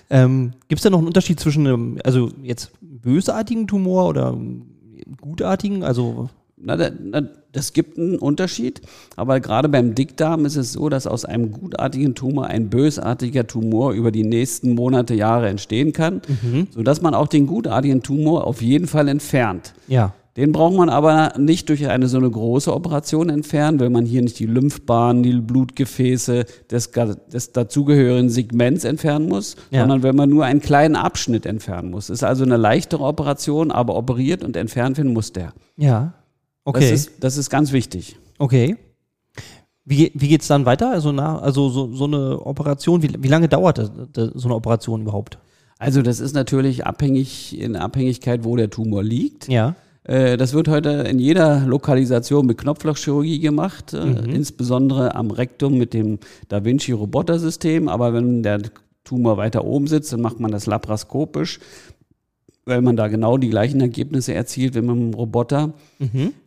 Ähm, 0.09 0.51
Gibt 0.69 0.79
es 0.79 0.83
da 0.83 0.89
noch 0.89 0.99
einen 0.99 1.07
Unterschied 1.07 1.39
zwischen, 1.39 1.67
einem, 1.67 1.97
also 2.05 2.31
jetzt 2.41 2.71
bösartigen 2.79 3.67
Tumor 3.67 4.07
oder 4.07 4.37
gutartigen? 5.19 5.83
Also 5.83 6.29
na, 6.55 6.77
na, 6.77 7.21
das 7.51 7.73
gibt 7.73 7.97
einen 7.97 8.17
Unterschied, 8.17 8.81
aber 9.15 9.39
gerade 9.39 9.69
beim 9.69 9.95
Dickdarm 9.95 10.45
ist 10.45 10.55
es 10.55 10.73
so, 10.73 10.89
dass 10.89 11.07
aus 11.07 11.25
einem 11.25 11.51
gutartigen 11.51 12.15
Tumor 12.15 12.47
ein 12.47 12.69
bösartiger 12.69 13.47
Tumor 13.47 13.93
über 13.93 14.11
die 14.11 14.23
nächsten 14.23 14.73
Monate, 14.75 15.13
Jahre 15.13 15.49
entstehen 15.49 15.93
kann, 15.93 16.21
mhm. 16.41 16.67
sodass 16.71 17.01
man 17.01 17.13
auch 17.13 17.27
den 17.27 17.47
gutartigen 17.47 18.01
Tumor 18.01 18.47
auf 18.47 18.61
jeden 18.61 18.87
Fall 18.87 19.07
entfernt. 19.07 19.73
Ja. 19.87 20.13
Den 20.37 20.53
braucht 20.53 20.77
man 20.77 20.87
aber 20.87 21.33
nicht 21.37 21.67
durch 21.67 21.89
eine 21.89 22.07
so 22.07 22.17
eine 22.17 22.29
große 22.29 22.73
Operation 22.73 23.29
entfernen, 23.29 23.81
weil 23.81 23.89
man 23.89 24.05
hier 24.05 24.21
nicht 24.21 24.39
die 24.39 24.45
Lymphbahnen, 24.45 25.23
die 25.23 25.33
Blutgefäße 25.33 26.45
des, 26.69 26.91
des 27.33 27.51
dazugehörigen 27.51 28.29
Segments 28.29 28.85
entfernen 28.85 29.27
muss, 29.27 29.57
ja. 29.71 29.81
sondern 29.81 30.03
wenn 30.03 30.15
man 30.15 30.29
nur 30.29 30.45
einen 30.45 30.61
kleinen 30.61 30.95
Abschnitt 30.95 31.45
entfernen 31.45 31.91
muss. 31.91 32.09
Ist 32.09 32.23
also 32.23 32.45
eine 32.45 32.55
leichtere 32.55 33.03
Operation, 33.03 33.71
aber 33.71 33.97
operiert 33.97 34.41
und 34.41 34.55
entfernt 34.55 34.97
werden 34.97 35.11
muss 35.11 35.33
der. 35.33 35.51
Ja. 35.75 36.13
Okay. 36.63 36.79
Das 36.81 36.91
ist, 36.91 37.11
das 37.19 37.37
ist 37.37 37.49
ganz 37.49 37.71
wichtig. 37.71 38.17
Okay. 38.37 38.77
Wie, 39.83 40.11
wie 40.13 40.27
geht 40.27 40.41
es 40.41 40.47
dann 40.47 40.65
weiter? 40.65 40.91
Also, 40.91 41.11
nach, 41.11 41.41
also 41.41 41.69
so, 41.69 41.93
so 41.93 42.05
eine 42.05 42.45
Operation, 42.45 43.01
wie, 43.01 43.11
wie 43.19 43.27
lange 43.27 43.47
dauert 43.47 43.79
das, 43.79 43.91
das, 44.13 44.29
so 44.35 44.47
eine 44.47 44.55
Operation 44.55 45.01
überhaupt? 45.01 45.39
Also 45.79 46.03
das 46.03 46.19
ist 46.19 46.35
natürlich 46.35 46.85
abhängig 46.85 47.59
in 47.59 47.75
Abhängigkeit, 47.75 48.43
wo 48.43 48.55
der 48.55 48.69
Tumor 48.69 49.03
liegt. 49.03 49.47
Ja. 49.47 49.75
Äh, 50.03 50.37
das 50.37 50.53
wird 50.53 50.67
heute 50.67 50.89
in 50.89 51.17
jeder 51.17 51.61
Lokalisation 51.61 52.45
mit 52.45 52.59
Knopflochchirurgie 52.59 53.39
gemacht, 53.39 53.93
äh, 53.93 54.05
mhm. 54.05 54.29
insbesondere 54.29 55.15
am 55.15 55.31
Rektum 55.31 55.79
mit 55.79 55.95
dem 55.95 56.19
Da 56.49 56.63
Vinci 56.63 56.91
Robotersystem. 56.91 57.87
Aber 57.87 58.13
wenn 58.13 58.43
der 58.43 58.61
Tumor 59.03 59.37
weiter 59.37 59.65
oben 59.65 59.87
sitzt, 59.87 60.13
dann 60.13 60.21
macht 60.21 60.39
man 60.39 60.51
das 60.51 60.67
laparoskopisch 60.67 61.59
weil 62.71 62.81
man 62.81 62.95
da 62.95 63.07
genau 63.07 63.37
die 63.37 63.49
gleichen 63.49 63.81
Ergebnisse 63.81 64.33
erzielt 64.33 64.73
wie 64.73 64.81
mit 64.81 64.89
einem 64.89 65.13
Roboter. 65.13 65.73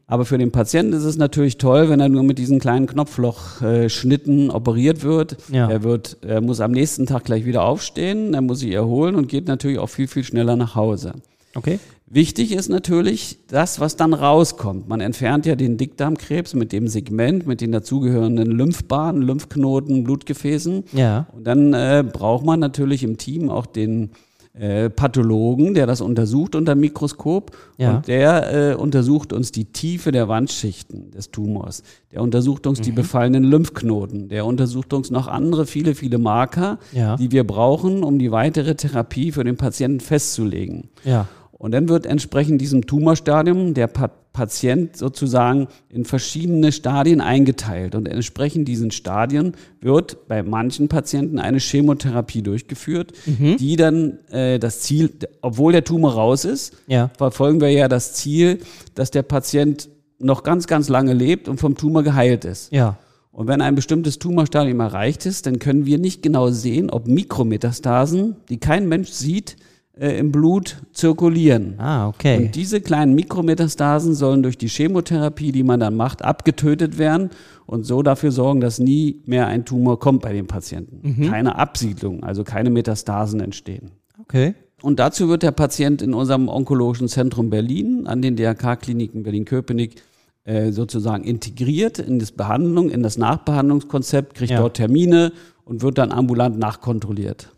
Aber 0.06 0.24
für 0.24 0.38
den 0.38 0.50
Patienten 0.50 0.92
ist 0.92 1.04
es 1.04 1.16
natürlich 1.16 1.58
toll, 1.58 1.88
wenn 1.88 2.00
er 2.00 2.08
nur 2.08 2.22
mit 2.22 2.38
diesen 2.38 2.58
kleinen 2.58 2.86
Knopflochschnitten 2.86 4.50
operiert 4.50 5.02
wird. 5.02 5.36
Ja. 5.52 5.70
Er 5.70 5.82
wird, 5.82 6.18
er 6.22 6.40
muss 6.40 6.60
am 6.60 6.72
nächsten 6.72 7.06
Tag 7.06 7.24
gleich 7.24 7.44
wieder 7.44 7.64
aufstehen, 7.64 8.34
er 8.34 8.42
muss 8.42 8.60
sich 8.60 8.72
erholen 8.72 9.14
und 9.14 9.28
geht 9.28 9.46
natürlich 9.46 9.78
auch 9.78 9.88
viel, 9.88 10.08
viel 10.08 10.24
schneller 10.24 10.56
nach 10.56 10.74
Hause. 10.74 11.12
Okay. 11.54 11.78
Wichtig 12.06 12.52
ist 12.52 12.68
natürlich 12.68 13.38
das, 13.48 13.80
was 13.80 13.96
dann 13.96 14.12
rauskommt. 14.12 14.88
Man 14.88 15.00
entfernt 15.00 15.46
ja 15.46 15.56
den 15.56 15.78
Dickdarmkrebs 15.78 16.54
mit 16.54 16.72
dem 16.72 16.86
Segment, 16.86 17.46
mit 17.46 17.60
den 17.60 17.72
dazugehörenden 17.72 18.50
Lymphbahnen, 18.50 19.22
Lymphknoten, 19.22 20.04
Blutgefäßen. 20.04 20.84
Ja. 20.92 21.26
Und 21.32 21.46
dann 21.46 21.72
äh, 21.72 22.04
braucht 22.06 22.44
man 22.44 22.60
natürlich 22.60 23.02
im 23.02 23.16
Team 23.16 23.48
auch 23.50 23.66
den 23.66 24.10
äh, 24.54 24.88
Pathologen, 24.88 25.74
der 25.74 25.86
das 25.86 26.00
untersucht 26.00 26.54
unter 26.54 26.74
Mikroskop. 26.76 27.50
Ja. 27.76 27.96
Und 27.96 28.08
der 28.08 28.72
äh, 28.72 28.74
untersucht 28.74 29.32
uns 29.32 29.50
die 29.50 29.64
Tiefe 29.66 30.12
der 30.12 30.28
Wandschichten 30.28 31.10
des 31.10 31.30
Tumors. 31.32 31.82
Der 32.12 32.22
untersucht 32.22 32.66
uns 32.66 32.80
die 32.80 32.92
befallenen 32.92 33.42
Lymphknoten. 33.44 34.28
Der 34.28 34.46
untersucht 34.46 34.92
uns 34.92 35.10
noch 35.10 35.26
andere, 35.26 35.66
viele, 35.66 35.94
viele 35.96 36.18
Marker, 36.18 36.78
Ja. 36.92 37.16
die 37.16 37.32
wir 37.32 37.44
brauchen, 37.44 38.04
um 38.04 38.18
die 38.18 38.30
weitere 38.30 38.76
Therapie 38.76 39.32
für 39.32 39.42
den 39.42 39.56
Patienten 39.56 39.98
festzulegen. 40.00 40.88
Ja. 41.04 41.26
Und 41.52 41.72
dann 41.72 41.88
wird 41.88 42.06
entsprechend 42.06 42.60
diesem 42.60 42.86
Tumorstadium 42.86 43.74
der 43.74 43.88
pa 43.88 44.10
Patient 44.34 44.96
sozusagen 44.96 45.68
in 45.88 46.04
verschiedene 46.04 46.72
Stadien 46.72 47.22
eingeteilt. 47.22 47.94
Und 47.94 48.06
entsprechend 48.06 48.68
diesen 48.68 48.90
Stadien 48.90 49.52
wird 49.80 50.28
bei 50.28 50.42
manchen 50.42 50.88
Patienten 50.88 51.38
eine 51.38 51.58
Chemotherapie 51.60 52.42
durchgeführt, 52.42 53.12
die 53.26 53.76
dann 53.76 54.18
äh, 54.30 54.58
das 54.58 54.80
Ziel, 54.80 55.10
obwohl 55.40 55.72
der 55.72 55.84
Tumor 55.84 56.12
raus 56.14 56.44
ist, 56.44 56.74
Ja. 56.86 57.10
verfolgen 57.16 57.60
wir 57.62 57.70
ja 57.70 57.88
das 57.88 58.12
Ziel, 58.12 58.58
dass 58.94 59.10
der 59.10 59.22
Patient 59.22 59.88
noch 60.18 60.42
ganz, 60.42 60.66
ganz 60.66 60.88
lange 60.88 61.14
lebt 61.14 61.48
und 61.48 61.58
vom 61.60 61.76
Tumor 61.76 62.02
geheilt 62.02 62.44
ist. 62.44 62.72
Ja. 62.72 62.98
Und 63.30 63.46
wenn 63.48 63.60
ein 63.60 63.74
bestimmtes 63.74 64.18
Tumorstadium 64.18 64.80
erreicht 64.80 65.26
ist, 65.26 65.46
dann 65.46 65.58
können 65.58 65.86
wir 65.86 65.98
nicht 65.98 66.22
genau 66.22 66.50
sehen, 66.50 66.90
ob 66.90 67.06
Mikrometastasen, 67.08 68.36
die 68.48 68.58
kein 68.58 68.88
Mensch 68.88 69.10
sieht, 69.10 69.56
äh, 69.98 70.18
im 70.18 70.32
Blut 70.32 70.82
zirkulieren. 70.92 71.74
Ah, 71.78 72.08
okay. 72.08 72.38
Und 72.38 72.54
diese 72.54 72.80
kleinen 72.80 73.14
Mikrometastasen 73.14 74.14
sollen 74.14 74.42
durch 74.42 74.58
die 74.58 74.68
Chemotherapie, 74.68 75.52
die 75.52 75.62
man 75.62 75.80
dann 75.80 75.96
macht, 75.96 76.24
abgetötet 76.24 76.98
werden 76.98 77.30
und 77.66 77.84
so 77.86 78.02
dafür 78.02 78.32
sorgen, 78.32 78.60
dass 78.60 78.78
nie 78.78 79.22
mehr 79.26 79.46
ein 79.46 79.64
Tumor 79.64 79.98
kommt 80.00 80.22
bei 80.22 80.32
den 80.32 80.46
Patienten. 80.46 81.28
Keine 81.30 81.56
Absiedlung, 81.56 82.22
also 82.24 82.44
keine 82.44 82.70
Metastasen 82.70 83.40
entstehen. 83.40 83.90
Okay. 84.20 84.54
Und 84.82 84.98
dazu 84.98 85.28
wird 85.28 85.42
der 85.42 85.52
Patient 85.52 86.02
in 86.02 86.12
unserem 86.12 86.48
Onkologischen 86.48 87.08
Zentrum 87.08 87.48
Berlin 87.48 88.06
an 88.06 88.20
den 88.20 88.36
DRK-Kliniken 88.36 89.22
Berlin-Köpenick 89.22 90.02
äh, 90.44 90.72
sozusagen 90.72 91.24
integriert 91.24 91.98
in 91.98 92.18
das 92.18 92.32
Behandlung, 92.32 92.90
in 92.90 93.02
das 93.02 93.16
Nachbehandlungskonzept, 93.16 94.34
kriegt 94.34 94.50
Ja. 94.50 94.58
dort 94.60 94.76
Termine 94.76 95.32
und 95.64 95.80
wird 95.82 95.96
dann 95.96 96.12
ambulant 96.12 96.58
nachkontrolliert. 96.58 97.50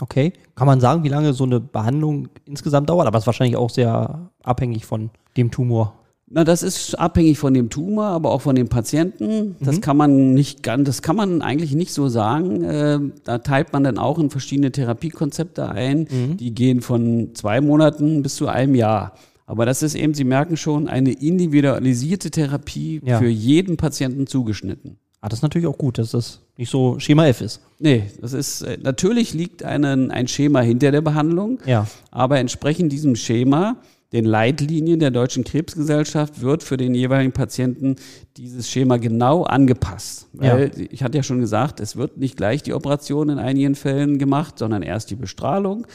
Okay. 0.00 0.32
Kann 0.54 0.66
man 0.66 0.80
sagen, 0.80 1.04
wie 1.04 1.08
lange 1.08 1.32
so 1.32 1.44
eine 1.44 1.60
Behandlung 1.60 2.28
insgesamt 2.44 2.88
dauert? 2.90 3.06
Aber 3.06 3.18
es 3.18 3.22
ist 3.22 3.26
wahrscheinlich 3.26 3.56
auch 3.56 3.70
sehr 3.70 4.30
abhängig 4.42 4.84
von 4.86 5.10
dem 5.36 5.50
Tumor. 5.50 5.94
Na, 6.34 6.44
das 6.44 6.62
ist 6.62 6.98
abhängig 6.98 7.38
von 7.38 7.52
dem 7.52 7.68
Tumor, 7.68 8.06
aber 8.06 8.30
auch 8.30 8.40
von 8.40 8.56
dem 8.56 8.68
Patienten. 8.68 9.54
Das 9.60 9.82
kann 9.82 9.98
man 9.98 10.32
nicht 10.32 10.62
ganz, 10.62 10.86
das 10.86 11.02
kann 11.02 11.14
man 11.14 11.42
eigentlich 11.42 11.74
nicht 11.74 11.92
so 11.92 12.08
sagen. 12.08 12.64
Äh, 12.64 12.98
da 13.24 13.38
teilt 13.38 13.74
man 13.74 13.84
dann 13.84 13.98
auch 13.98 14.18
in 14.18 14.30
verschiedene 14.30 14.72
Therapiekonzepte 14.72 15.68
ein. 15.68 16.08
Die 16.40 16.54
gehen 16.54 16.80
von 16.80 17.34
zwei 17.34 17.60
Monaten 17.60 18.22
bis 18.22 18.36
zu 18.36 18.48
einem 18.48 18.74
Jahr. 18.74 19.12
Aber 19.44 19.66
das 19.66 19.82
ist 19.82 19.94
eben, 19.94 20.14
Sie 20.14 20.24
merken 20.24 20.56
schon, 20.56 20.88
eine 20.88 21.12
individualisierte 21.12 22.30
Therapie 22.30 23.02
Ja. 23.04 23.18
für 23.18 23.28
jeden 23.28 23.76
Patienten 23.76 24.26
zugeschnitten. 24.26 24.96
Ah, 25.22 25.28
das 25.28 25.38
ist 25.38 25.42
natürlich 25.42 25.68
auch 25.68 25.78
gut, 25.78 25.98
dass 25.98 26.10
das 26.10 26.40
nicht 26.56 26.68
so 26.68 26.98
Schema 26.98 27.28
F 27.28 27.42
ist. 27.42 27.60
Nee, 27.78 28.10
das 28.20 28.32
ist, 28.32 28.62
äh, 28.62 28.76
natürlich 28.82 29.34
liegt 29.34 29.62
einen, 29.62 30.10
ein 30.10 30.26
Schema 30.26 30.60
hinter 30.60 30.90
der 30.90 31.00
Behandlung. 31.00 31.60
Ja. 31.64 31.86
Aber 32.10 32.38
entsprechend 32.40 32.90
diesem 32.90 33.14
Schema, 33.14 33.76
den 34.12 34.24
Leitlinien 34.24 35.00
der 35.00 35.10
Deutschen 35.10 35.44
Krebsgesellschaft, 35.44 36.42
wird 36.42 36.62
für 36.62 36.76
den 36.76 36.94
jeweiligen 36.94 37.32
Patienten 37.32 37.96
dieses 38.36 38.68
Schema 38.68 38.98
genau 38.98 39.44
angepasst. 39.44 40.28
Weil 40.32 40.70
ich 40.90 41.02
hatte 41.02 41.18
ja 41.18 41.22
schon 41.22 41.40
gesagt, 41.40 41.80
es 41.80 41.96
wird 41.96 42.18
nicht 42.18 42.36
gleich 42.36 42.62
die 42.62 42.74
Operation 42.74 43.30
in 43.30 43.38
einigen 43.38 43.74
Fällen 43.74 44.18
gemacht, 44.18 44.58
sondern 44.58 44.82
erst 44.82 45.10
die 45.10 45.16
Bestrahlung, 45.16 45.86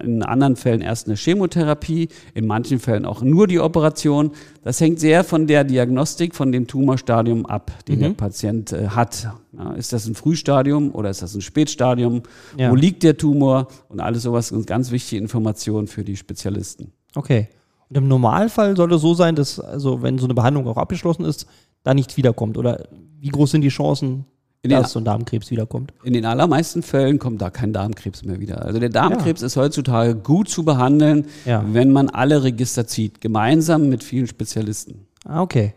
in 0.00 0.22
anderen 0.22 0.56
Fällen 0.56 0.80
erst 0.80 1.06
eine 1.06 1.16
Chemotherapie, 1.16 2.08
in 2.34 2.46
manchen 2.46 2.78
Fällen 2.78 3.04
auch 3.04 3.22
nur 3.22 3.46
die 3.46 3.60
Operation. 3.60 4.32
Das 4.62 4.80
hängt 4.80 5.00
sehr 5.00 5.24
von 5.24 5.46
der 5.46 5.64
Diagnostik, 5.64 6.34
von 6.34 6.52
dem 6.52 6.66
Tumorstadium 6.66 7.46
ab, 7.46 7.72
den 7.88 8.00
der 8.00 8.10
Patient 8.10 8.72
äh, 8.72 8.88
hat. 8.88 9.28
Ja, 9.52 9.72
ist 9.74 9.92
das 9.92 10.06
ein 10.06 10.14
Frühstadium 10.14 10.94
oder 10.94 11.10
ist 11.10 11.22
das 11.22 11.34
ein 11.34 11.42
Spätstadium? 11.42 12.22
Ja. 12.56 12.70
Wo 12.70 12.74
liegt 12.74 13.02
der 13.02 13.16
Tumor? 13.16 13.68
Und 13.88 14.00
alles 14.00 14.22
sowas 14.22 14.48
sind 14.48 14.66
ganz 14.66 14.90
wichtige 14.90 15.20
Informationen 15.20 15.86
für 15.86 16.02
die 16.02 16.16
Spezialisten. 16.16 16.92
Okay. 17.14 17.48
Und 17.88 17.96
im 17.96 18.08
Normalfall 18.08 18.76
sollte 18.76 18.96
es 18.96 19.02
so 19.02 19.14
sein, 19.14 19.34
dass, 19.36 19.60
also 19.60 20.02
wenn 20.02 20.18
so 20.18 20.24
eine 20.26 20.34
Behandlung 20.34 20.66
auch 20.66 20.76
abgeschlossen 20.78 21.24
ist, 21.24 21.46
da 21.82 21.94
nichts 21.94 22.16
wiederkommt. 22.16 22.56
Oder 22.58 22.88
wie 23.20 23.28
groß 23.28 23.50
sind 23.52 23.60
die 23.62 23.68
Chancen, 23.68 24.24
In 24.62 24.70
den- 24.70 24.80
dass 24.80 24.92
so 24.92 25.00
ein 25.00 25.04
Darmkrebs 25.04 25.50
wiederkommt? 25.50 25.92
In 26.02 26.14
den 26.14 26.24
allermeisten 26.24 26.82
Fällen 26.82 27.18
kommt 27.18 27.42
da 27.42 27.50
kein 27.50 27.72
Darmkrebs 27.74 28.24
mehr 28.24 28.40
wieder. 28.40 28.64
Also 28.64 28.80
der 28.80 28.88
Darmkrebs 28.88 29.42
ist 29.42 29.56
heutzutage 29.56 30.14
gut 30.16 30.48
zu 30.48 30.64
behandeln, 30.64 31.26
Ja. 31.44 31.62
wenn 31.68 31.92
man 31.92 32.08
alle 32.08 32.42
Register 32.42 32.86
zieht, 32.86 33.20
gemeinsam 33.20 33.88
mit 33.90 34.02
vielen 34.02 34.26
Spezialisten. 34.26 35.06
Ah, 35.26 35.42
okay. 35.42 35.74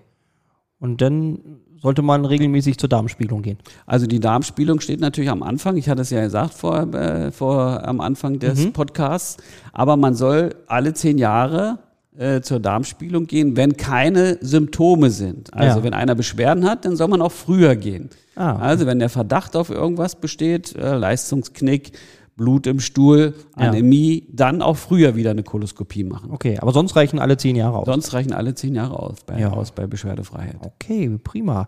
Und 0.80 1.02
dann 1.02 1.40
sollte 1.82 2.02
man 2.02 2.26
regelmäßig 2.26 2.78
zur 2.78 2.90
Darmspiegelung 2.90 3.42
gehen. 3.42 3.58
Also 3.86 4.08
die 4.08 4.20
Darmspielung 4.20 4.80
steht 4.80 5.00
natürlich 5.00 5.30
am 5.30 5.44
Anfang. 5.44 5.78
Ich 5.78 5.90
hatte 5.90 6.02
es 6.02 6.10
ja 6.10 6.24
gesagt 6.24 6.54
vor, 6.54 6.94
äh, 6.94 7.32
vor 7.32 7.86
am 7.88 8.02
Anfang 8.02 8.40
des 8.40 8.72
Podcasts. 8.74 9.38
Aber 9.74 9.98
man 9.98 10.16
soll 10.16 10.56
alle 10.68 10.94
zehn 10.94 11.18
Jahre 11.18 11.80
äh, 12.18 12.42
zur 12.42 12.60
Darmspielung 12.60 13.28
gehen, 13.28 13.56
wenn 13.56 13.78
keine 13.78 14.40
Symptome 14.42 15.12
sind. 15.12 15.54
Also 15.54 15.80
Ja. 15.80 15.84
wenn 15.84 15.94
einer 15.94 16.16
Beschwerden 16.16 16.66
hat, 16.66 16.84
dann 16.86 16.96
soll 16.96 17.08
man 17.10 17.22
auch 17.22 17.32
früher 17.32 17.76
gehen. 17.76 18.10
Ah, 18.36 18.54
okay. 18.56 18.62
Also 18.64 18.86
wenn 18.88 19.00
der 19.00 19.10
Verdacht 19.10 19.56
auf 19.56 19.70
irgendwas 19.70 20.16
besteht, 20.16 20.76
äh, 20.76 20.96
Leistungsknick, 20.96 21.92
Blut 22.38 22.68
im 22.68 22.80
Stuhl, 22.80 23.34
Ja. 23.60 23.70
Anämie, 23.70 24.28
dann 24.32 24.62
auch 24.62 24.78
früher 24.78 25.16
wieder 25.16 25.32
eine 25.32 25.44
Koloskopie 25.44 26.04
machen. 26.04 26.32
Okay, 26.32 26.58
aber 26.60 26.72
sonst 26.72 26.96
reichen 26.96 27.20
alle 27.20 27.36
zehn 27.36 27.56
Jahre 27.56 27.80
aus. 27.80 27.86
Sonst 27.86 28.14
reichen 28.14 28.32
alle 28.32 28.54
zehn 28.56 28.76
Jahre 28.76 28.98
aus 28.98 29.16
bei, 29.26 29.40
Ja. 29.40 29.52
aus 29.52 29.72
bei 29.72 29.88
Beschwerdefreiheit. 29.88 30.58
Okay, 30.62 31.18
prima. 31.24 31.68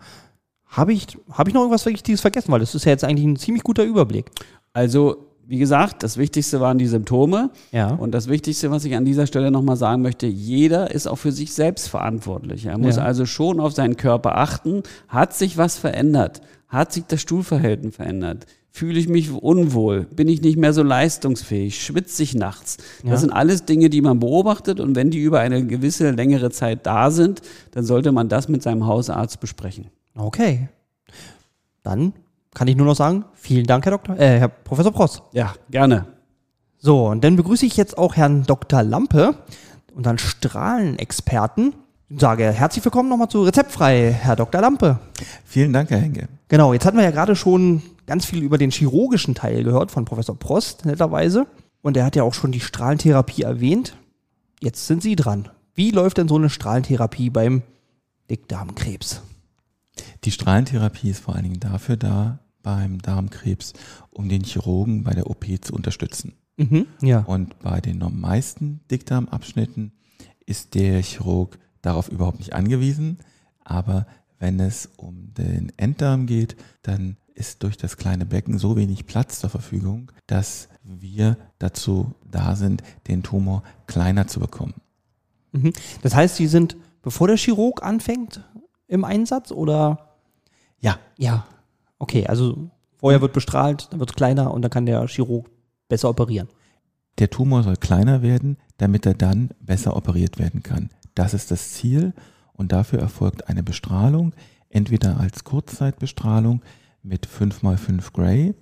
Habe 0.67 0.93
ich, 0.93 1.07
hab 1.31 1.47
ich 1.47 1.53
noch 1.55 1.61
irgendwas 1.61 1.85
Wichtiges 1.88 2.21
vergessen? 2.21 2.51
Weil 2.51 2.59
das 2.59 2.75
ist 2.75 2.85
ja 2.85 2.91
jetzt 2.91 3.03
eigentlich 3.03 3.25
ein 3.25 3.35
ziemlich 3.35 3.63
guter 3.63 3.83
Überblick. 3.83 4.29
Also, 4.71 5.25
wie 5.47 5.57
gesagt, 5.57 6.03
das 6.03 6.17
Wichtigste 6.17 6.59
waren 6.61 6.77
die 6.77 6.85
Symptome. 6.85 7.49
Ja. 7.71 7.89
Und 7.95 8.11
das 8.11 8.29
Wichtigste, 8.29 8.69
was 8.69 8.85
ich 8.85 8.95
an 8.95 9.03
dieser 9.03 9.25
Stelle 9.25 9.49
nochmal 9.49 9.77
sagen 9.77 10.03
möchte, 10.03 10.27
jeder 10.27 10.91
ist 10.91 11.07
auch 11.07 11.15
für 11.15 11.31
sich 11.31 11.53
selbst 11.55 11.88
verantwortlich. 11.89 12.67
Er 12.67 12.77
muss 12.77 12.97
Ja. 12.97 13.03
also 13.03 13.25
schon 13.25 13.59
auf 13.59 13.73
seinen 13.73 13.97
Körper 13.97 14.38
achten. 14.38 14.83
Hat 15.07 15.33
sich 15.33 15.57
was 15.57 15.79
verändert? 15.79 16.41
Hat 16.69 16.93
sich 16.93 17.03
das 17.07 17.19
Stuhlverhältnis 17.21 17.95
verändert? 17.95 18.45
Fühle 18.71 18.99
ich 18.99 19.09
mich 19.09 19.31
unwohl? 19.31 20.03
Bin 20.05 20.27
ich 20.27 20.41
nicht 20.41 20.57
mehr 20.57 20.71
so 20.73 20.83
leistungsfähig? 20.83 21.83
Schwitze 21.83 22.21
ich 22.23 22.35
nachts? 22.35 22.77
Das 23.01 23.09
Ja. 23.09 23.17
sind 23.17 23.31
alles 23.31 23.65
Dinge, 23.65 23.89
die 23.89 24.01
man 24.01 24.19
beobachtet. 24.19 24.79
Und 24.79 24.95
wenn 24.95 25.09
die 25.09 25.17
über 25.19 25.39
eine 25.39 25.65
gewisse 25.65 26.11
längere 26.11 26.51
Zeit 26.51 26.85
da 26.85 27.09
sind, 27.09 27.41
dann 27.71 27.83
sollte 27.83 28.11
man 28.11 28.29
das 28.29 28.47
mit 28.47 28.61
seinem 28.61 28.85
Hausarzt 28.85 29.39
besprechen. 29.39 29.88
Okay. 30.15 30.69
Dann 31.81 32.13
kann 32.53 32.67
ich 32.67 32.75
nur 32.75 32.85
noch 32.85 32.95
sagen, 32.95 33.25
vielen 33.33 33.65
Dank, 33.65 33.85
Herr 33.85 33.91
Doktor, 33.91 34.17
äh, 34.19 34.38
Herr 34.39 34.49
Professor 34.49 34.91
Pross. 34.91 35.23
Ja, 35.33 35.53
gerne. 35.71 36.05
So, 36.77 37.07
und 37.07 37.23
dann 37.23 37.35
begrüße 37.35 37.65
ich 37.65 37.75
jetzt 37.77 37.97
auch 37.97 38.15
Herrn 38.15 38.43
Dr. 38.45 38.83
Lampe, 38.83 39.35
unseren 39.95 40.17
Strahlenexperten. 40.19 41.73
Sage 42.17 42.51
herzlich 42.51 42.83
willkommen 42.83 43.07
nochmal 43.07 43.27
zu 43.27 43.43
Rezeptfrei, 43.43 44.11
Herr 44.11 44.35
Dr. 44.35 44.61
Lampe. 44.61 44.97
Vielen 45.45 45.71
Dank, 45.73 45.91
Herr 45.91 45.99
Henke. 45.99 46.27
Genau, 46.47 46.73
jetzt 46.73 46.83
hatten 46.83 46.97
wir 46.97 47.03
ja 47.03 47.11
gerade 47.11 47.35
schon 47.35 47.83
ganz 48.07 48.25
viel 48.25 48.41
über 48.41 48.57
den 48.57 48.71
chirurgischen 48.71 49.35
Teil 49.35 49.63
gehört 49.63 49.91
von 49.91 50.05
Professor 50.05 50.35
Prost, 50.35 50.85
netterweise. 50.85 51.45
Und 51.83 51.95
er 51.97 52.05
hat 52.05 52.15
ja 52.15 52.23
auch 52.23 52.33
schon 52.33 52.51
die 52.51 52.61
Strahlentherapie 52.61 53.43
erwähnt. 53.43 53.95
Jetzt 54.59 54.87
sind 54.87 55.03
Sie 55.03 55.15
dran. 55.15 55.49
Wie 55.75 55.91
läuft 55.91 56.17
denn 56.17 56.27
so 56.27 56.35
eine 56.35 56.49
Strahlentherapie 56.49 57.29
beim 57.29 57.61
Dickdarmkrebs? 58.31 59.21
Die 60.23 60.31
Strahlentherapie 60.31 61.11
ist 61.11 61.19
vor 61.19 61.35
allen 61.35 61.43
Dingen 61.43 61.59
dafür 61.59 61.95
da, 61.95 62.39
beim 62.63 62.99
Darmkrebs, 63.03 63.73
um 64.09 64.29
den 64.29 64.43
Chirurgen 64.43 65.03
bei 65.03 65.13
der 65.13 65.29
OP 65.29 65.45
zu 65.61 65.75
unterstützen. 65.75 66.33
Mhm. 66.57 66.87
Ja. 67.03 67.19
Und 67.19 67.59
bei 67.59 67.81
den 67.81 68.03
meisten 68.19 68.79
Dickdarmabschnitten 68.89 69.91
ist 70.47 70.73
der 70.73 71.03
Chirurg 71.03 71.59
darauf 71.81 72.09
überhaupt 72.09 72.39
nicht 72.39 72.53
angewiesen. 72.53 73.19
Aber 73.63 74.05
Wenn 74.41 74.59
es 74.62 74.89
um 74.95 75.33
den 75.33 75.71
Enddarm 75.75 76.25
geht, 76.25 76.55
dann 76.81 77.17
ist 77.36 77.62
durch 77.63 77.75
das 77.75 77.98
kleine 77.98 78.25
Becken 78.25 78.57
so 78.57 78.77
wenig 78.77 79.05
Platz 79.05 79.39
zur 79.39 79.50
Verfügung, 79.50 80.12
dass 80.27 80.69
wir 80.81 81.36
dazu 81.57 82.13
da 82.29 82.55
sind, 82.55 82.81
den 83.07 83.21
Tumor 83.21 83.63
kleiner 83.86 84.27
zu 84.27 84.39
bekommen. 84.39 84.75
Mhm. 85.51 85.74
Das 86.01 86.15
heißt, 86.15 86.38
Sie 86.38 86.48
sind, 86.48 86.77
bevor 87.01 87.27
der 87.27 87.36
Chirurg 87.38 87.83
anfängt, 87.83 88.41
im 88.88 89.03
Einsatz 89.03 89.51
oder? 89.51 90.15
Ja, 90.79 91.00
Ja. 91.17 91.45
Okay, 92.01 92.25
also 92.27 92.69
vorher 92.98 93.19
wird 93.19 93.33
bestrahlt, 93.33 93.89
dann 93.91 94.00
wird 94.00 94.12
es 94.12 94.15
kleiner 94.15 94.53
und 94.53 94.62
dann 94.62 94.71
kann 94.71 94.86
der 94.86 95.05
Chirurg 95.07 95.50
besser 95.89 96.09
operieren. 96.09 96.48
der 97.17 97.29
Tumor 97.29 97.63
soll 97.63 97.75
kleiner 97.75 98.21
werden, 98.21 98.55
damit 98.77 99.05
er 99.05 99.15
dann 99.15 99.50
besser 99.59 99.98
operiert 99.98 100.39
werden 100.39 100.63
kann. 100.63 100.89
Das 101.19 101.33
ist 101.33 101.51
das 101.51 101.73
Ziel 101.73 102.13
und 102.53 102.71
dafür 102.71 102.99
erfolgt 102.99 103.49
eine 103.49 103.61
Bestrahlung, 103.61 104.31
entweder 104.69 105.19
als 105.19 105.43
Kurzzeitbestrahlung 105.43 106.61
mit 107.03 107.27
5x5 107.27 108.13
Gray 108.13 108.55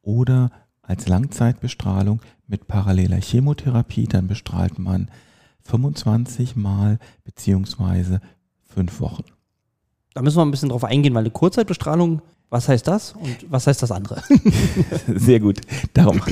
oder 0.00 0.50
als 0.80 1.08
Langzeitbestrahlung 1.08 2.22
mit 2.46 2.66
paralleler 2.66 3.20
Chemotherapie. 3.20 4.06
Dann 4.06 4.28
bestrahlt 4.28 4.78
man 4.78 5.10
25 5.60 6.56
Mal 6.56 6.98
beziehungsweise 7.24 8.22
fünf 8.62 8.98
Wochen. 9.00 9.24
Da 10.14 10.22
müssen 10.22 10.38
wir 10.38 10.46
ein 10.46 10.50
bisschen 10.50 10.70
drauf 10.70 10.84
eingehen, 10.84 11.12
weil 11.12 11.24
eine 11.24 11.30
Kurzzeitbestrahlung, 11.30 12.22
was 12.48 12.66
heißt 12.66 12.88
das 12.88 13.12
und 13.12 13.44
was 13.50 13.66
heißt 13.66 13.82
das 13.82 13.92
andere? 13.92 14.22
Sehr 15.06 15.40
gut. 15.40 15.60
Darum. 15.92 16.22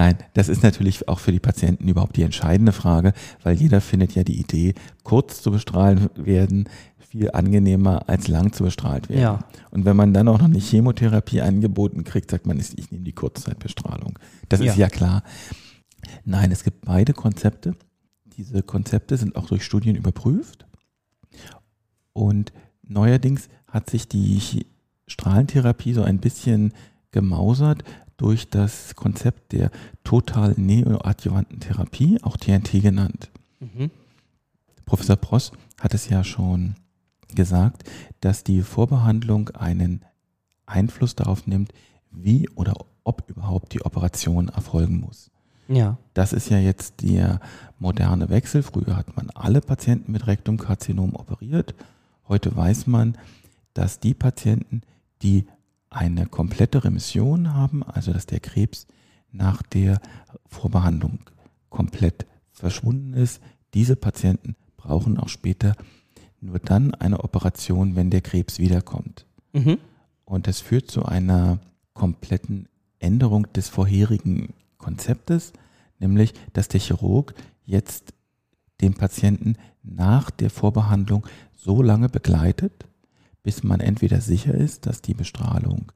Nein, 0.00 0.16
das 0.32 0.48
ist 0.48 0.62
natürlich 0.62 1.08
auch 1.08 1.18
für 1.18 1.30
die 1.30 1.40
Patienten 1.40 1.86
überhaupt 1.86 2.16
die 2.16 2.22
entscheidende 2.22 2.72
Frage, 2.72 3.12
weil 3.42 3.56
jeder 3.56 3.82
findet 3.82 4.14
ja 4.14 4.24
die 4.24 4.40
Idee, 4.40 4.72
kurz 5.04 5.42
zu 5.42 5.50
bestrahlen 5.50 6.08
werden, 6.14 6.70
viel 6.96 7.30
angenehmer 7.32 8.08
als 8.08 8.26
lang 8.26 8.50
zu 8.54 8.64
bestrahlt 8.64 9.10
werden. 9.10 9.20
Ja. 9.20 9.44
Und 9.70 9.84
wenn 9.84 9.96
man 9.96 10.14
dann 10.14 10.26
auch 10.28 10.38
noch 10.38 10.46
eine 10.46 10.58
Chemotherapie 10.58 11.42
angeboten 11.42 12.02
kriegt, 12.04 12.30
sagt 12.30 12.46
man, 12.46 12.58
ich 12.58 12.90
nehme 12.90 13.04
die 13.04 13.12
Kurzzeitbestrahlung. 13.12 14.18
Das 14.48 14.60
ist 14.60 14.68
Ja. 14.68 14.86
ja 14.86 14.88
klar. 14.88 15.22
Nein, 16.24 16.50
es 16.50 16.64
gibt 16.64 16.86
beide 16.86 17.12
Konzepte. 17.12 17.74
Diese 18.24 18.62
Konzepte 18.62 19.18
sind 19.18 19.36
auch 19.36 19.48
durch 19.48 19.66
Studien 19.66 19.96
überprüft. 19.96 20.64
Und 22.14 22.54
neuerdings 22.88 23.50
hat 23.66 23.90
sich 23.90 24.08
die 24.08 24.64
Strahlentherapie 25.06 25.92
so 25.92 26.02
ein 26.02 26.20
bisschen 26.20 26.72
gemausert 27.10 27.84
durch 28.20 28.50
das 28.50 28.94
Konzept 28.96 29.52
der 29.52 29.70
total 30.04 30.52
neoadjuvanten 30.58 31.60
Therapie, 31.60 32.18
auch 32.22 32.36
TNT 32.36 32.82
genannt. 32.82 33.30
Mhm. 33.60 33.90
Professor 34.84 35.16
Pross 35.16 35.52
hat 35.80 35.94
es 35.94 36.10
ja 36.10 36.22
schon 36.22 36.74
gesagt, 37.34 37.88
dass 38.20 38.44
die 38.44 38.60
Vorbehandlung 38.60 39.48
einen 39.50 40.04
Einfluss 40.66 41.14
darauf 41.14 41.46
nimmt, 41.46 41.72
wie 42.10 42.46
oder 42.50 42.74
ob 43.04 43.24
überhaupt 43.30 43.72
die 43.72 43.82
Operation 43.86 44.48
erfolgen 44.48 45.00
muss. 45.00 45.30
Ja. 45.68 45.96
Das 46.12 46.34
ist 46.34 46.50
ja 46.50 46.58
jetzt 46.58 47.00
der 47.00 47.40
moderne 47.78 48.28
Wechsel. 48.28 48.62
Früher 48.62 48.96
hat 48.96 49.16
man 49.16 49.30
alle 49.30 49.62
Patienten 49.62 50.12
mit 50.12 50.26
Rektumkarzinom 50.26 51.14
operiert. 51.14 51.74
Heute 52.28 52.54
weiß 52.54 52.86
man, 52.86 53.16
dass 53.72 53.98
die 53.98 54.12
Patienten, 54.12 54.82
die 55.22 55.46
eine 55.90 56.26
komplette 56.26 56.84
Remission 56.84 57.52
haben, 57.52 57.82
also 57.82 58.12
dass 58.12 58.26
der 58.26 58.40
Krebs 58.40 58.86
nach 59.32 59.62
der 59.62 60.00
Vorbehandlung 60.46 61.20
komplett 61.68 62.26
verschwunden 62.52 63.14
ist, 63.14 63.40
diese 63.74 63.96
Patienten 63.96 64.56
brauchen 64.76 65.18
auch 65.18 65.28
später 65.28 65.74
nur 66.40 66.58
dann 66.58 66.94
eine 66.94 67.22
Operation, 67.22 67.96
wenn 67.96 68.10
der 68.10 68.22
Krebs 68.22 68.58
wiederkommt. 68.58 69.26
Mhm. 69.52 69.78
Und 70.24 70.46
das 70.46 70.60
führt 70.60 70.90
zu 70.90 71.04
einer 71.04 71.58
kompletten 71.92 72.68
Änderung 72.98 73.52
des 73.52 73.68
vorherigen 73.68 74.54
Konzeptes, 74.78 75.52
nämlich 75.98 76.32
dass 76.52 76.68
der 76.68 76.80
Chirurg 76.80 77.34
jetzt 77.64 78.14
den 78.80 78.94
Patienten 78.94 79.56
nach 79.82 80.30
der 80.30 80.50
Vorbehandlung 80.50 81.26
so 81.56 81.82
lange 81.82 82.08
begleitet, 82.08 82.86
bis 83.42 83.62
man 83.62 83.80
entweder 83.80 84.20
sicher 84.20 84.54
ist, 84.54 84.86
dass 84.86 85.02
die 85.02 85.14
Bestrahlung 85.14 85.92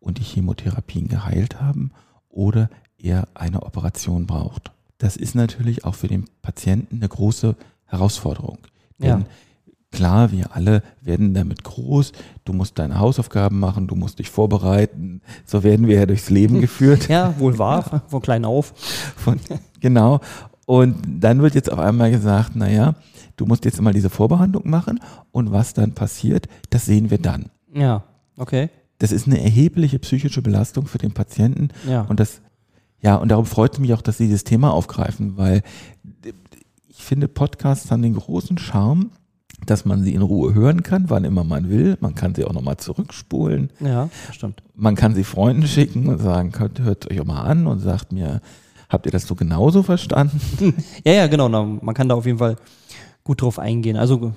und 0.00 0.18
die 0.18 0.24
Chemotherapien 0.24 1.08
geheilt 1.08 1.60
haben 1.60 1.90
oder 2.28 2.70
er 2.98 3.28
eine 3.34 3.62
Operation 3.62 4.26
braucht. 4.26 4.72
Das 4.98 5.16
ist 5.16 5.34
natürlich 5.34 5.84
auch 5.84 5.94
für 5.94 6.08
den 6.08 6.24
Patienten 6.42 6.96
eine 6.96 7.08
große 7.08 7.54
Herausforderung. 7.84 8.58
Denn 8.98 9.20
Ja. 9.20 9.26
klar, 9.92 10.32
wir 10.32 10.54
alle 10.56 10.82
werden 11.02 11.34
damit 11.34 11.64
groß. 11.64 12.12
Du 12.44 12.52
musst 12.54 12.78
deine 12.78 12.98
Hausaufgaben 12.98 13.58
machen, 13.58 13.86
du 13.88 13.94
musst 13.94 14.18
dich 14.18 14.30
vorbereiten. 14.30 15.20
So 15.44 15.62
werden 15.62 15.86
wir 15.86 15.96
ja 15.96 16.06
durchs 16.06 16.30
Leben 16.30 16.60
geführt. 16.62 17.08
Ja, 17.08 17.38
wohl 17.38 17.58
wahr, 17.58 18.02
von 18.08 18.22
klein 18.22 18.44
auf. 18.44 18.72
Von, 19.16 19.38
genau. 19.80 20.20
Und 20.66 20.96
dann 21.20 21.40
wird 21.42 21.54
jetzt 21.54 21.72
auf 21.72 21.78
einmal 21.78 22.10
gesagt, 22.10 22.54
naja, 22.56 22.94
du 23.36 23.46
musst 23.46 23.64
jetzt 23.64 23.80
mal 23.80 23.92
diese 23.92 24.10
Vorbehandlung 24.10 24.68
machen 24.68 25.00
und 25.32 25.52
was 25.52 25.72
dann 25.74 25.92
passiert, 25.92 26.48
das 26.70 26.84
sehen 26.86 27.10
wir 27.10 27.18
dann. 27.18 27.46
Ja, 27.72 28.02
okay. 28.36 28.68
Das 28.98 29.12
ist 29.12 29.26
eine 29.26 29.40
erhebliche 29.42 29.98
psychische 30.00 30.42
Belastung 30.42 30.86
für 30.86 30.98
den 30.98 31.12
Patienten 31.12 31.68
Ja. 31.88 32.02
und 32.02 32.18
das, 32.18 32.40
ja, 33.00 33.14
und 33.16 33.28
darum 33.28 33.46
freut 33.46 33.74
es 33.74 33.78
mich 33.78 33.92
auch, 33.94 34.02
dass 34.02 34.18
Sie 34.18 34.24
dieses 34.26 34.42
Thema 34.44 34.72
aufgreifen, 34.72 35.36
weil 35.36 35.62
ich 36.88 37.02
finde, 37.04 37.28
Podcasts 37.28 37.90
haben 37.90 38.02
den 38.02 38.14
großen 38.14 38.58
Charme, 38.58 39.10
dass 39.66 39.84
man 39.84 40.02
sie 40.02 40.14
in 40.14 40.22
Ruhe 40.22 40.54
hören 40.54 40.82
kann, 40.82 41.08
wann 41.08 41.24
immer 41.24 41.44
man 41.44 41.68
will. 41.70 41.96
Man 42.00 42.14
kann 42.14 42.34
sie 42.34 42.44
auch 42.44 42.52
nochmal 42.52 42.76
zurückspulen. 42.78 43.70
ja, 43.80 44.08
stimmt. 44.32 44.62
Man 44.74 44.94
kann 44.96 45.14
sie 45.14 45.24
Freunden 45.24 45.66
schicken 45.66 46.08
und 46.08 46.18
sagen, 46.18 46.52
hört, 46.58 46.80
hört 46.80 47.10
euch 47.10 47.20
auch 47.20 47.24
mal 47.24 47.42
an 47.42 47.66
und 47.66 47.78
sagt 47.80 48.12
mir, 48.12 48.40
habt 48.88 49.06
ihr 49.06 49.12
das 49.12 49.26
so 49.26 49.34
genauso 49.34 49.82
verstanden? 49.82 50.40
Ja, 51.04 51.12
ja, 51.12 51.26
genau. 51.26 51.48
na, 51.48 51.62
Man 51.64 51.94
kann 51.94 52.08
da 52.08 52.14
auf 52.14 52.26
jeden 52.26 52.38
Fall 52.38 52.56
gut 53.24 53.42
drauf 53.42 53.58
eingehen. 53.58 53.96
Also, 53.96 54.32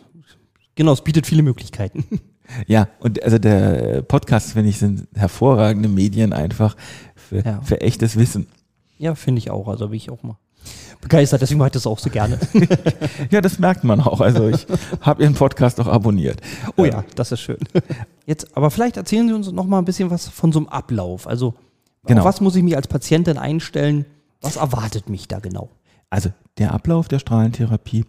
genau, 0.76 0.94
es 0.94 1.02
bietet 1.02 1.26
viele 1.28 1.44
Möglichkeiten. 1.44 2.06
Ja, 2.66 2.88
und 3.00 3.22
also 3.22 3.38
der 3.38 4.02
Podcast, 4.02 4.54
finde 4.54 4.70
ich, 4.72 4.80
sind 4.80 5.08
hervorragende 5.14 5.88
Medien 5.88 6.34
einfach 6.34 6.76
für, 7.16 7.46
Ja. 7.46 7.62
für 7.62 7.80
echtes 7.82 8.18
Wissen. 8.18 8.48
Ja, 8.98 9.14
finde 9.14 9.38
ich 9.38 9.52
auch. 9.52 9.68
Also 9.68 9.90
bin 9.90 9.98
ich 9.98 10.10
auch 10.10 10.24
mal 10.24 10.36
begeistert. 11.00 11.44
Deswegen 11.44 11.60
mache 11.60 11.68
ich 11.68 11.74
das 11.74 11.86
auch 11.86 12.00
so 12.00 12.10
gerne. 12.10 12.40
Ja, 13.30 13.42
das 13.42 13.60
merkt 13.60 13.84
man 13.84 14.02
auch. 14.02 14.20
Also 14.20 14.50
ich 14.50 14.66
habe 15.02 15.22
Ihren 15.22 15.36
Podcast 15.36 15.80
auch 15.80 15.86
abonniert. 15.86 16.42
Oh 16.76 16.86
ja, 16.86 17.04
das 17.14 17.32
ist 17.32 17.42
schön. 17.42 17.60
Jetzt, 18.26 18.58
aber 18.58 18.72
vielleicht 18.72 18.98
erzählen 18.98 19.28
Sie 19.28 19.34
uns 19.36 19.52
noch 19.52 19.68
mal 19.68 19.78
ein 19.78 19.86
bisschen 19.86 20.10
was 20.10 20.28
von 20.28 20.52
so 20.52 20.58
einem 20.58 20.70
Ablauf. 20.70 21.28
Also, 21.28 21.54
Genau. 22.08 22.24
was 22.24 22.42
muss 22.42 22.56
ich 22.56 22.64
mich 22.64 22.76
als 22.76 22.88
Patient 22.88 23.28
denn 23.28 23.38
einstellen? 23.38 24.06
Was 24.42 24.56
erwartet 24.56 25.10
mich 25.10 25.28
da 25.28 25.40
genau? 25.40 25.70
Also 26.10 26.32
der 26.58 26.74
Ablauf 26.74 27.08
der 27.08 27.20
Strahlentherapie 27.20 28.06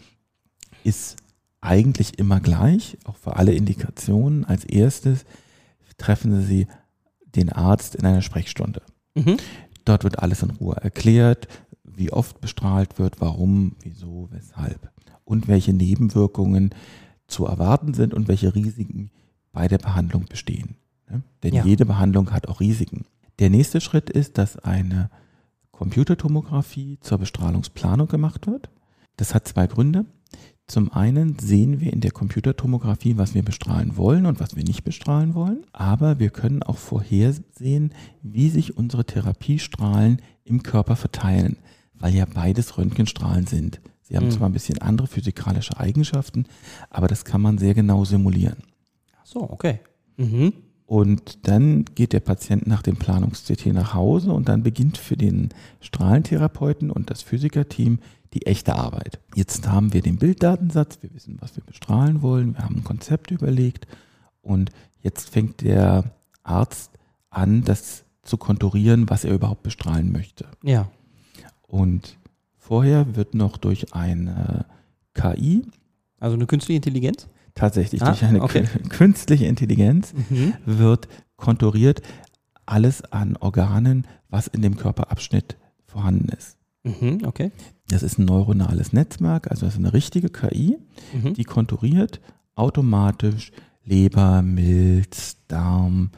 ist 0.85 1.16
eigentlich 1.61 2.19
immer 2.19 2.40
gleich, 2.40 2.97
auch 3.05 3.16
für 3.16 3.37
alle 3.37 3.53
Indikationen. 3.53 4.45
Als 4.45 4.64
erstes 4.64 5.25
treffen 5.99 6.43
Sie 6.43 6.66
den 7.35 7.51
Arzt 7.51 7.95
in 7.95 8.07
einer 8.07 8.23
Sprechstunde. 8.23 8.83
Mhm. 9.14 9.37
Dort 9.85 10.05
wird 10.05 10.19
alles 10.21 10.43
in 10.43 10.51
Ruhe 10.51 10.77
erklärt, 10.77 11.49
wie 11.85 12.12
oft 12.12 12.40
bestrahlt 12.40 12.99
wird, 12.99 13.21
warum, 13.21 13.77
wieso, 13.83 14.29
weshalb 14.31 14.90
und 15.25 15.49
welche 15.49 15.73
Nebenwirkungen 15.73 16.71
zu 17.27 17.47
erwarten 17.47 17.93
sind 17.95 18.14
und 18.14 18.27
welche 18.29 18.55
Risiken 18.55 19.11
bei 19.53 19.69
der 19.69 19.79
Behandlung 19.79 20.25
bestehen. 20.27 20.77
ne? 21.09 21.23
Denn 21.43 21.55
Ja. 21.55 21.64
jede 21.64 21.85
Behandlung 21.85 22.33
hat 22.33 22.49
auch 22.49 22.61
Risiken. 22.61 23.05
Der 23.38 23.51
nächste 23.51 23.81
Schritt 23.81 24.11
ist, 24.11 24.38
dass 24.38 24.57
eine 24.59 25.11
Computertomographie 25.81 26.99
zur 27.01 27.16
Bestrahlungsplanung 27.16 28.07
gemacht 28.07 28.47
wird. 28.47 28.69
Das 29.16 29.35
hat 29.35 29.49
zwei 29.49 29.66
Gründe. 29.66 30.05
Zum 30.66 30.93
einen 30.93 31.38
sehen 31.38 31.81
wir 31.81 31.90
in 31.90 32.03
der 32.03 32.11
Computertomographie, 32.11 33.16
was 33.16 33.33
wir 33.35 33.43
bestrahlen 33.43 33.97
wollen 33.97 34.27
und 34.27 34.40
was 34.40 34.57
wir 34.57 34.62
nicht 34.62 34.85
bestrahlen 34.85 35.35
wollen. 35.35 35.64
Aber 35.73 36.19
wir 36.19 36.29
können 36.29 36.62
auch 36.62 36.77
vorhersehen, 36.77 37.95
wie 38.23 38.51
sich 38.51 38.77
unsere 38.77 39.07
Therapiestrahlen 39.07 40.21
im 40.45 40.62
Körper 40.62 40.97
verteilen, 40.97 41.57
weil 41.95 42.14
ja 42.14 42.27
beides 42.27 42.77
Röntgenstrahlen 42.77 43.47
sind. 43.47 43.81
Sie 44.03 44.19
haben 44.19 44.27
Mhm. 44.27 44.33
zwar 44.33 44.51
ein 44.51 44.53
bisschen 44.53 44.83
andere 44.83 45.07
physikalische 45.07 45.79
Eigenschaften, 45.79 46.45
aber 46.90 47.09
das 47.09 47.25
kann 47.25 47.40
man 47.40 47.57
sehr 47.57 47.73
genau 47.73 48.05
simulieren. 48.05 48.59
Ach 49.19 49.25
so, 49.25 49.51
okay. 49.51 49.81
Mhm. 50.19 50.53
Und 50.90 51.46
dann 51.46 51.85
geht 51.94 52.12
der 52.12 52.18
Patient 52.18 52.66
nach 52.66 52.83
dem 52.83 52.96
Planungs-CT 52.96 53.66
nach 53.66 53.94
Hause 53.94 54.33
und 54.33 54.48
dann 54.48 54.64
beginnt 54.64 54.98
für 54.98 55.16
den 55.16 55.50
Strahlentherapeuten 55.79 56.90
und 56.90 57.11
das 57.11 57.22
Physikerteam 57.22 58.00
die 58.35 58.44
echte 58.46 58.74
Arbeit. 58.74 59.20
Jetzt 59.37 59.68
haben 59.68 59.92
wir 59.92 60.03
den 60.03 60.16
Bilddatensatz, 60.16 60.98
wir 61.00 61.14
wissen, 61.14 61.37
was 61.38 61.55
wir 61.55 61.62
bestrahlen 61.62 62.22
wollen, 62.22 62.55
wir 62.55 62.64
haben 62.64 62.79
ein 62.79 62.83
Konzept 62.83 63.31
überlegt 63.31 63.87
und 64.42 64.72
jetzt 65.00 65.29
fängt 65.29 65.61
der 65.61 66.11
Arzt 66.42 66.90
an, 67.31 67.62
das 67.62 68.03
zu 68.24 68.37
konturieren, 68.37 69.09
was 69.09 69.22
er 69.22 69.33
überhaupt 69.33 69.62
bestrahlen 69.62 70.11
möchte. 70.11 70.48
Ja. 70.64 70.90
Und 71.68 72.18
vorher 72.57 73.14
wird 73.14 73.35
noch 73.35 73.59
durch 73.59 73.94
eine 73.94 74.66
KI 75.14 75.62
Also 76.18 76.35
eine 76.35 76.46
künstliche 76.46 76.79
Intelligenz? 76.79 77.29
Tatsächlich, 77.61 78.03
Ah, 78.03 78.07
durch 78.07 78.25
eine 78.25 78.42
okay. 78.42 78.62
kü- 78.62 78.88
künstliche 78.88 79.44
Intelligenz 79.46 80.14
Mhm. 80.31 80.55
wird 80.64 81.09
konturiert 81.37 82.01
alles 82.66 83.03
an 83.12 83.37
Organen, 83.37 84.07
was 84.29 84.46
in 84.46 84.62
dem 84.62 84.77
Körperabschnitt 84.77 85.57
vorhanden 85.85 86.29
ist. 86.31 86.57
Mhm, 86.85 87.20
okay. 87.27 87.53
Das 87.88 88.03
ist 88.03 88.18
ein 88.18 88.25
neuronales 88.25 88.92
Netzwerk, 88.94 89.51
also 89.51 89.66
das 89.66 89.75
ist 89.75 89.79
eine 89.81 89.92
richtige 89.92 90.31
KI, 90.31 90.79
Mhm. 91.12 91.35
die 91.35 91.44
konturiert 91.44 92.20
automatisch 92.55 93.53
Leber, 93.85 94.40
Milz, 94.42 95.37
Darm, 95.49 96.11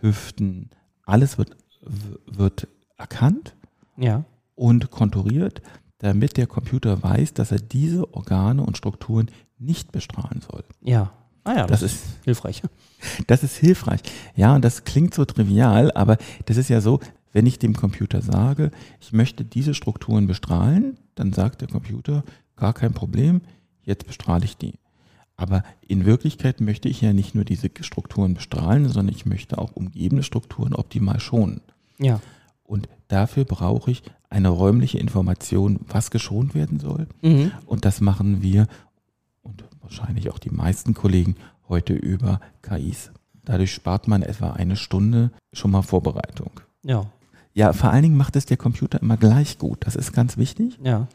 Hüften, 0.00 0.70
alles 1.04 1.38
wird, 1.38 1.56
wird 2.26 2.66
erkannt 2.96 3.54
Ja. 3.96 4.24
und 4.54 4.90
konturiert, 4.90 5.60
damit 5.98 6.36
der 6.36 6.46
Computer 6.46 7.02
weiß, 7.02 7.34
dass 7.34 7.52
er 7.52 7.58
diese 7.58 8.12
Organe 8.14 8.62
und 8.62 8.76
Strukturen 8.76 9.30
nicht 9.58 9.92
bestrahlen 9.92 10.40
soll. 10.40 10.64
Ja. 10.82 11.12
Ah 11.44 11.56
ja, 11.56 11.66
Das 11.66 11.80
das, 11.80 11.92
ist, 11.92 12.04
hilfreich. 12.24 12.62
das 13.26 13.42
ist 13.42 13.56
hilfreich. 13.56 14.00
Ja, 14.34 14.54
und 14.54 14.64
das 14.64 14.84
klingt 14.84 15.14
so 15.14 15.24
trivial, 15.24 15.92
aber 15.92 16.16
das 16.46 16.56
ist 16.56 16.70
ja 16.70 16.80
so, 16.80 17.00
wenn 17.32 17.46
ich 17.46 17.58
dem 17.58 17.74
Computer 17.76 18.22
sage, 18.22 18.70
ich 19.00 19.12
möchte 19.12 19.44
diese 19.44 19.74
Strukturen 19.74 20.26
bestrahlen, 20.26 20.96
dann 21.14 21.32
sagt 21.32 21.60
der 21.60 21.68
Computer, 21.68 22.24
gar 22.56 22.72
kein 22.72 22.92
Problem, 22.94 23.42
jetzt 23.82 24.06
bestrahle 24.06 24.44
ich 24.44 24.56
die. 24.56 24.74
Aber 25.36 25.64
in 25.86 26.06
Wirklichkeit 26.06 26.60
möchte 26.60 26.88
ich 26.88 27.00
ja 27.00 27.12
nicht 27.12 27.34
nur 27.34 27.44
diese 27.44 27.68
Strukturen 27.80 28.34
bestrahlen, 28.34 28.88
sondern 28.88 29.14
ich 29.14 29.26
möchte 29.26 29.58
auch 29.58 29.72
umgebende 29.72 30.22
Strukturen 30.22 30.74
optimal 30.74 31.18
schonen. 31.20 31.60
Ja. 31.98 32.20
Und 32.62 32.88
dafür 33.08 33.44
brauche 33.44 33.90
ich 33.90 34.02
eine 34.30 34.48
räumliche 34.48 34.98
Information, 34.98 35.80
was 35.88 36.10
geschont 36.10 36.54
werden 36.54 36.78
soll. 36.78 37.08
Mhm. 37.22 37.50
Und 37.66 37.84
das 37.84 38.00
machen 38.00 38.42
wir 38.42 38.68
wahrscheinlich 39.98 40.30
auch 40.30 40.38
die 40.38 40.50
meisten 40.50 40.94
Kollegen 40.94 41.36
heute 41.68 41.94
über 41.94 42.40
KIs. 42.62 43.10
Dadurch 43.44 43.72
spart 43.72 44.08
man 44.08 44.22
etwa 44.22 44.52
eine 44.52 44.76
Stunde 44.76 45.30
schon 45.52 45.70
mal 45.70 45.82
Vorbereitung. 45.82 46.50
Ja. 46.84 47.06
Ja, 47.52 47.72
vor 47.72 47.90
allen 47.90 48.02
Dingen 48.02 48.16
macht 48.16 48.34
es 48.36 48.46
der 48.46 48.56
Computer 48.56 49.00
immer 49.00 49.16
gleich 49.16 49.58
gut. 49.58 49.86
Das 49.86 49.94
ist 49.94 50.12
ganz 50.12 50.36
wichtig. 50.36 50.78
Ja. 50.82 51.06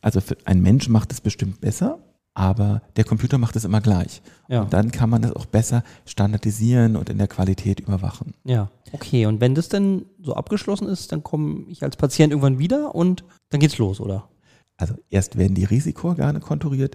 Also 0.00 0.20
für, 0.20 0.36
ein 0.44 0.62
Mensch 0.62 0.88
macht 0.88 1.10
es 1.10 1.20
bestimmt 1.20 1.60
besser, 1.60 1.98
aber 2.34 2.82
der 2.94 3.02
Computer 3.02 3.38
macht 3.38 3.56
es 3.56 3.64
immer 3.64 3.80
gleich. 3.80 4.22
Ja. 4.48 4.62
Und 4.62 4.72
dann 4.72 4.92
kann 4.92 5.10
man 5.10 5.22
das 5.22 5.32
auch 5.32 5.46
besser 5.46 5.82
standardisieren 6.04 6.94
und 6.94 7.10
in 7.10 7.18
der 7.18 7.26
Qualität 7.26 7.80
überwachen. 7.80 8.34
Ja. 8.44 8.70
Okay, 8.92 9.26
und 9.26 9.40
wenn 9.40 9.56
das 9.56 9.68
denn 9.68 10.06
so 10.22 10.34
abgeschlossen 10.34 10.86
ist, 10.86 11.10
dann 11.10 11.24
komme 11.24 11.64
ich 11.68 11.82
als 11.82 11.96
Patient 11.96 12.32
irgendwann 12.32 12.60
wieder 12.60 12.94
und 12.94 13.24
dann 13.50 13.58
geht's 13.58 13.78
los, 13.78 14.00
oder? 14.00 14.28
Also 14.76 14.94
erst 15.10 15.36
werden 15.36 15.56
die 15.56 15.64
Risikoorgane 15.64 16.38
konturiert 16.38 16.94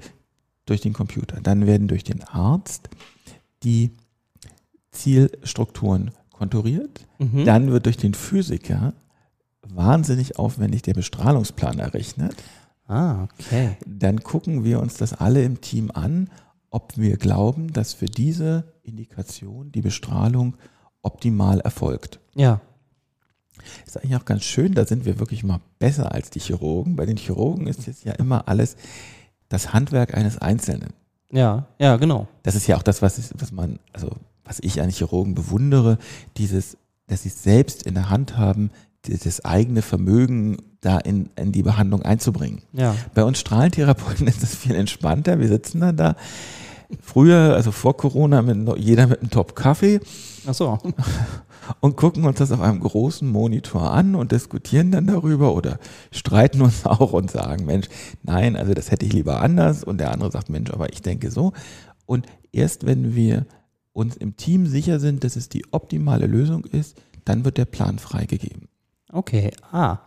durch 0.66 0.82
den 0.82 0.94
Computer, 0.94 1.40
dann 1.42 1.66
werden 1.68 1.88
durch 1.88 2.04
den 2.04 2.24
Arzt 2.24 2.90
die 3.64 3.92
Zielstrukturen 4.92 6.12
konturiert, 6.32 7.06
Mhm. 7.20 7.46
dann 7.46 7.72
wird 7.72 7.86
durch 7.86 7.98
den 7.98 8.14
Physiker 8.14 8.94
wahnsinnig 9.62 10.38
aufwendig 10.38 10.82
der 10.82 10.94
Bestrahlungsplan 10.94 11.80
errechnet. 11.80 12.36
Ah, 12.88 13.24
okay. 13.24 13.78
Dann 13.88 14.22
gucken 14.24 14.64
wir 14.64 14.80
uns 14.82 14.96
das 14.96 15.14
alle 15.14 15.44
im 15.44 15.62
Team 15.62 15.90
an, 15.94 16.30
ob 16.70 16.98
wir 16.98 17.18
glauben, 17.18 17.72
dass 17.72 17.94
für 17.94 18.08
diese 18.08 18.74
Indikation 18.84 19.72
die 19.72 19.82
Bestrahlung 19.82 20.58
optimal 21.02 21.60
erfolgt. 21.62 22.20
Ja. 22.36 22.62
Ist 23.86 23.98
eigentlich 23.98 24.16
auch 24.18 24.26
ganz 24.26 24.44
schön, 24.44 24.74
da 24.74 24.86
sind 24.86 25.06
wir 25.06 25.20
wirklich 25.20 25.44
mal 25.44 25.62
besser 25.80 26.12
als 26.12 26.30
die 26.30 26.40
Chirurgen. 26.40 26.96
Bei 26.96 27.06
den 27.06 27.18
Chirurgen 27.18 27.68
ist 27.68 27.88
jetzt 27.88 28.04
ja 28.04 28.14
immer 28.14 28.48
alles 28.48 28.76
das 29.54 29.72
Handwerk 29.72 30.16
eines 30.16 30.40
Einzelnen. 30.40 30.94
Ja. 31.32 31.68
Ja, 31.80 31.98
genau. 31.98 32.28
Das 32.42 32.56
ist 32.56 32.68
ja 32.68 32.76
auch 32.76 32.84
das, 32.84 33.02
was, 33.02 33.20
ich, 33.20 33.30
was 33.38 33.52
man, 33.52 33.80
also 33.94 34.10
was 34.44 34.60
ich 34.62 34.82
an 34.82 34.90
Chirurgen 34.90 35.36
bewundere, 35.36 36.00
dieses, 36.38 36.78
dass 37.08 37.22
sie 37.22 37.30
es 37.30 37.44
selbst 37.44 37.84
in 37.84 37.94
der 37.94 38.10
Hand 38.10 38.38
haben, 38.38 38.72
das 39.04 39.46
eigene 39.46 39.82
Vermögen 39.82 40.58
da 40.82 40.98
in, 40.98 41.30
in 41.36 41.52
die 41.52 41.62
Behandlung 41.62 42.02
einzubringen. 42.02 42.64
Ja. 42.74 42.96
Bei 43.14 43.24
uns 43.24 43.40
Strahlentherapeuten 43.40 44.28
ist 44.28 44.42
das 44.42 44.56
viel 44.56 44.76
entspannter. 44.76 45.40
Wir 45.40 45.48
sitzen 45.48 45.82
dann 45.82 45.98
da. 45.98 46.16
Früher, 47.02 47.54
also 47.56 47.72
vor 47.72 47.98
Corona, 47.98 48.42
mit, 48.42 48.78
jeder 48.78 49.08
mit 49.08 49.22
einem 49.22 49.30
Top 49.30 49.56
Kaffee 49.56 50.00
Ach 50.46 50.54
so. 50.54 50.78
und 51.80 51.96
gucken 51.96 52.26
uns 52.26 52.40
das 52.40 52.52
auf 52.52 52.62
einem 52.62 52.82
großen 52.82 53.30
Monitor 53.30 53.92
an 53.92 54.16
und 54.16 54.32
diskutieren 54.32 54.92
dann 54.92 55.08
darüber 55.08 55.56
oder 55.56 55.80
streiten 56.12 56.62
uns 56.62 56.86
auch 56.86 57.14
und 57.14 57.32
sagen, 57.32 57.66
Mensch, 57.66 57.88
nein, 58.24 58.56
also 58.56 58.74
das 58.74 58.92
hätte 58.92 59.06
ich 59.06 59.14
lieber 59.14 59.42
anders 59.42 59.84
und 59.84 60.00
der 60.00 60.12
andere 60.12 60.32
sagt, 60.32 60.50
Mensch, 60.50 60.72
aber 60.72 60.92
ich 60.92 61.02
denke 61.02 61.32
so. 61.32 61.54
Und 62.06 62.26
erst 62.52 62.86
wenn 62.86 63.16
wir 63.16 63.46
uns 63.94 64.18
im 64.18 64.36
Team 64.36 64.68
sicher 64.68 65.00
sind, 65.00 65.24
dass 65.24 65.36
es 65.36 65.50
die 65.50 65.66
optimale 65.72 66.28
Lösung 66.28 66.66
ist, 66.66 66.98
dann 67.26 67.46
wird 67.46 67.58
der 67.58 67.66
Plan 67.66 68.00
freigegeben. 68.00 68.68
Okay. 69.12 69.52
Ah. 69.72 70.00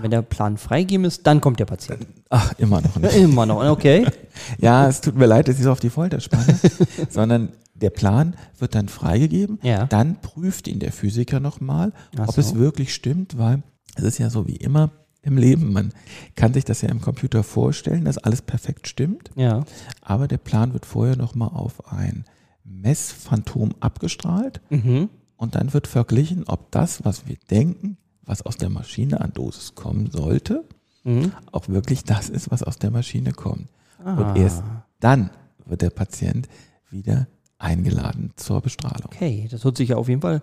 Wenn 0.00 0.10
der 0.10 0.22
Plan 0.22 0.56
freigegeben 0.58 1.04
ist, 1.06 1.26
dann 1.26 1.40
kommt 1.40 1.58
der 1.60 1.64
Patient. 1.66 2.06
Ach, 2.28 2.52
immer 2.58 2.80
noch 2.80 2.96
nicht. 2.96 3.14
Immer 3.16 3.46
noch. 3.46 3.64
Okay. 3.70 4.06
Ja, 4.58 4.88
es 4.88 5.00
tut 5.02 5.16
mir 5.16 5.26
leid, 5.26 5.48
dass 5.48 5.56
ich 5.58 5.64
so 5.64 5.70
auf 5.72 5.80
die 5.80 5.90
Folter 5.90 6.18
spanne, 6.20 6.58
sondern 7.10 7.50
der 7.74 7.90
Plan 7.90 8.34
wird 8.58 8.74
dann 8.74 8.88
freigegeben. 8.88 9.58
Ja. 9.62 9.86
Dann 9.86 10.20
prüft 10.20 10.66
ihn 10.68 10.78
der 10.78 10.92
Physiker 10.92 11.40
nochmal, 11.40 11.92
Ach 12.18 12.28
ob 12.28 12.34
so. 12.34 12.40
es 12.40 12.54
wirklich 12.54 12.94
stimmt, 12.94 13.36
weil 13.38 13.62
es 13.96 14.04
ist 14.04 14.18
ja 14.18 14.30
so 14.30 14.46
wie 14.46 14.56
immer 14.56 14.90
im 15.22 15.36
Leben. 15.36 15.72
Man 15.74 15.92
kann 16.36 16.54
sich 16.54 16.64
das 16.64 16.80
ja 16.80 16.88
im 16.88 17.00
Computer 17.02 17.42
vorstellen, 17.42 18.06
dass 18.06 18.16
alles 18.18 18.40
perfekt 18.40 18.88
stimmt, 18.88 19.30
Ja. 19.36 19.64
aber 20.00 20.26
der 20.28 20.38
Plan 20.38 20.72
wird 20.72 20.86
vorher 20.86 21.16
nochmal 21.16 21.50
auf 21.52 21.92
ein 21.92 22.24
Messphantom 22.64 23.74
abgestrahlt 23.80 24.60
Mhm. 24.70 25.10
und 25.36 25.54
dann 25.54 25.72
wird 25.74 25.86
verglichen, 25.86 26.44
ob 26.46 26.70
das, 26.70 27.04
was 27.04 27.26
wir 27.28 27.36
denken, 27.50 27.98
was 28.30 28.42
aus 28.42 28.56
der 28.56 28.70
Maschine 28.70 29.20
an 29.20 29.32
Dosis 29.32 29.74
kommen 29.74 30.10
sollte, 30.10 30.64
Mhm. 31.02 31.32
auch 31.50 31.66
wirklich 31.68 32.04
das 32.04 32.28
ist, 32.28 32.50
was 32.50 32.62
aus 32.62 32.78
der 32.78 32.90
Maschine 32.90 33.32
kommt. 33.32 33.66
Ah. 34.04 34.14
Und 34.14 34.36
erst 34.36 34.62
dann 35.00 35.30
wird 35.64 35.82
der 35.82 35.90
Patient 35.90 36.46
wieder 36.90 37.26
eingeladen 37.58 38.32
zur 38.36 38.60
Bestrahlung. 38.60 39.06
Okay, 39.12 39.48
das 39.50 39.64
hört 39.64 39.76
sich 39.78 39.88
ja 39.90 39.96
auf 39.96 40.08
jeden 40.08 40.20
Fall 40.20 40.42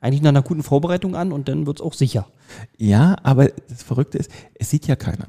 eigentlich 0.00 0.22
nach 0.22 0.30
einer 0.30 0.42
guten 0.42 0.62
Vorbereitung 0.62 1.14
an 1.14 1.30
und 1.32 1.48
dann 1.48 1.66
wird's 1.66 1.82
auch 1.82 1.92
sicher. 1.94 2.26
Ja, 2.78 3.16
aber 3.22 3.48
das 3.68 3.82
Verrückte 3.82 4.16
ist, 4.18 4.30
es 4.54 4.70
sieht 4.70 4.86
ja 4.86 4.96
keiner. 4.96 5.28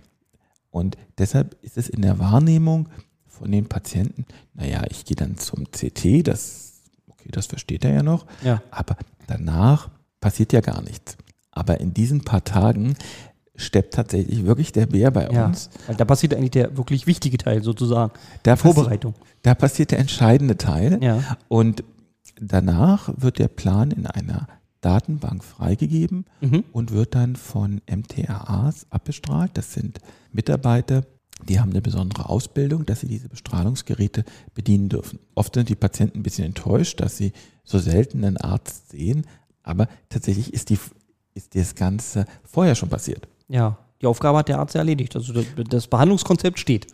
Und 0.70 0.98
deshalb 1.18 1.58
ist 1.62 1.78
es 1.78 1.90
in 1.90 2.02
der 2.02 2.18
Wahrnehmung 2.20 2.88
von 3.28 3.52
den 3.52 3.68
Patienten, 3.68 4.26
naja, 4.54 4.84
ich 4.90 5.04
gehe 5.06 5.18
dann 5.18 5.38
zum 5.38 5.66
CT, 5.72 6.24
das, 6.24 6.82
okay, 7.10 7.30
das 7.32 7.46
versteht 7.48 7.84
er 7.84 7.94
ja 7.94 8.04
noch, 8.04 8.26
Ja. 8.44 8.62
aber 8.72 8.96
danach 9.28 9.90
passiert 10.22 10.54
ja 10.54 10.62
gar 10.62 10.82
nichts. 10.82 11.18
Aber 11.52 11.80
in 11.80 11.94
diesen 11.94 12.22
paar 12.22 12.44
Tagen 12.44 12.96
steppt 13.56 13.94
tatsächlich 13.94 14.46
wirklich 14.46 14.72
der 14.72 14.86
Bär 14.88 15.12
bei 15.12 15.30
Ja. 15.30 15.46
uns. 15.46 15.70
Da 15.98 16.06
passiert 16.06 16.34
eigentlich 16.34 16.52
der 16.52 16.78
wirklich 16.78 17.06
wichtige 17.08 17.38
Teil 17.38 17.62
sozusagen. 17.64 18.12
Da, 18.44 18.56
Vorbereitung. 18.56 19.14
da 19.44 19.54
passiert 19.54 19.92
der 19.92 20.00
entscheidende 20.00 20.58
Teil. 20.58 20.98
Ja. 21.04 21.38
Und 21.48 21.84
danach 22.40 23.14
wird 23.18 23.40
der 23.40 23.50
Plan 23.50 23.92
in 23.92 24.08
einer 24.08 24.48
Datenbank 24.82 25.44
freigegeben 25.44 26.26
Mhm. 26.40 26.64
und 26.72 26.92
wird 26.92 27.14
dann 27.14 27.36
von 27.36 27.82
MTRAs 27.86 28.88
abbestrahlt. 28.90 29.52
Das 29.54 29.74
sind 29.74 30.00
Mitarbeiter, 30.32 31.04
die 31.48 31.60
haben 31.60 31.70
eine 31.72 31.82
besondere 31.82 32.30
Ausbildung, 32.30 32.86
dass 32.88 33.02
sie 33.02 33.08
diese 33.08 33.30
Bestrahlungsgeräte 33.30 34.24
bedienen 34.56 34.90
dürfen. 34.90 35.20
Oft 35.36 35.54
sind 35.54 35.70
die 35.70 35.76
Patienten 35.76 36.20
ein 36.20 36.24
bisschen 36.24 36.46
enttäuscht, 36.46 37.00
dass 37.00 37.18
sie 37.18 37.32
so 37.64 37.78
selten 37.78 38.24
einen 38.24 38.38
Arzt 38.38 38.90
sehen, 38.90 39.26
aber 39.62 39.88
tatsächlich 40.10 40.52
ist, 40.54 40.70
die, 40.72 40.80
ist 41.34 41.56
das 41.56 41.76
Ganze 41.76 42.26
vorher 42.44 42.76
schon 42.76 42.90
passiert. 42.90 43.28
Ja. 43.48 43.78
Die 44.02 44.08
Aufgabe 44.08 44.40
hat 44.40 44.48
der 44.48 44.58
Arzt 44.58 44.74
ja 44.74 44.80
erledigt. 44.80 45.16
Also 45.16 45.32
das, 45.70 45.88
Behandlungskonzept 45.88 46.58
steht. 46.58 46.88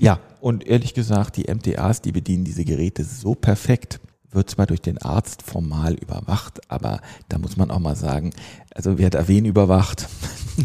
Ja, 0.00 0.18
und 0.40 0.66
ehrlich 0.66 0.94
gesagt, 0.94 1.36
die 1.36 1.52
MTAs, 1.52 2.00
die 2.00 2.12
bedienen 2.12 2.44
diese 2.44 2.64
Geräte 2.64 3.04
so 3.04 3.34
perfekt, 3.34 4.00
wird 4.30 4.48
zwar 4.48 4.66
durch 4.66 4.80
den 4.80 4.96
Arzt 4.98 5.42
formal 5.42 5.94
überwacht, 5.94 6.60
aber 6.70 7.00
da 7.28 7.38
muss 7.38 7.58
man 7.58 7.70
auch 7.70 7.78
mal 7.78 7.96
sagen, 7.96 8.32
also 8.74 8.96
wer 8.98 9.06
hat 9.06 9.14
da 9.14 9.28
wen 9.28 9.44
überwacht? 9.44 10.08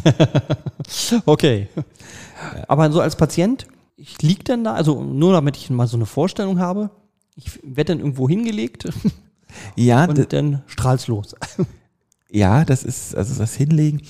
Okay. 1.26 1.68
Aber 2.68 2.92
so 2.92 3.00
als 3.00 3.16
Patient, 3.16 3.68
ich 3.96 4.22
lieg 4.22 4.44
dann 4.46 4.64
da, 4.64 4.74
also 4.74 5.04
nur 5.04 5.34
damit 5.34 5.56
ich 5.56 5.70
mal 5.70 5.88
so 5.88 5.98
eine 5.98 6.08
Vorstellung 6.08 6.60
habe, 6.60 6.90
ich 7.36 7.60
werde 7.64 7.94
dann 7.94 8.00
irgendwo 8.00 8.28
hingelegt 8.28 8.88
Ja, 9.76 10.06
und 10.06 10.34
dann 10.34 10.64
strahlt's 10.68 11.08
los. 11.08 11.36
Ja, 12.34 12.66
das 12.66 12.84
ist 12.84 13.16
also 13.16 13.36
das 13.36 13.54
Hinlegen. 13.56 14.02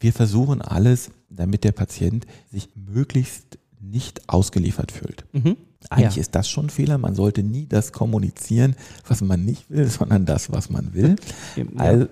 Wir 0.00 0.12
versuchen 0.12 0.62
alles, 0.62 1.10
damit 1.28 1.64
der 1.64 1.72
Patient 1.72 2.26
sich 2.50 2.68
möglichst 2.74 3.58
nicht 3.80 4.28
ausgeliefert 4.28 4.90
fühlt. 4.92 5.24
Mhm. 5.32 5.56
Eigentlich 5.90 6.16
Ja. 6.16 6.20
ist 6.22 6.34
das 6.34 6.48
schon 6.48 6.66
ein 6.66 6.70
Fehler. 6.70 6.98
Man 6.98 7.14
sollte 7.14 7.42
nie 7.42 7.66
das 7.66 7.92
kommunizieren, 7.92 8.74
was 9.06 9.20
man 9.20 9.44
nicht 9.44 9.70
will, 9.70 9.86
sondern 9.88 10.24
das, 10.26 10.50
was 10.50 10.70
man 10.70 10.94
will. 10.94 11.16
Ja. 11.56 11.64
Also, 11.76 12.06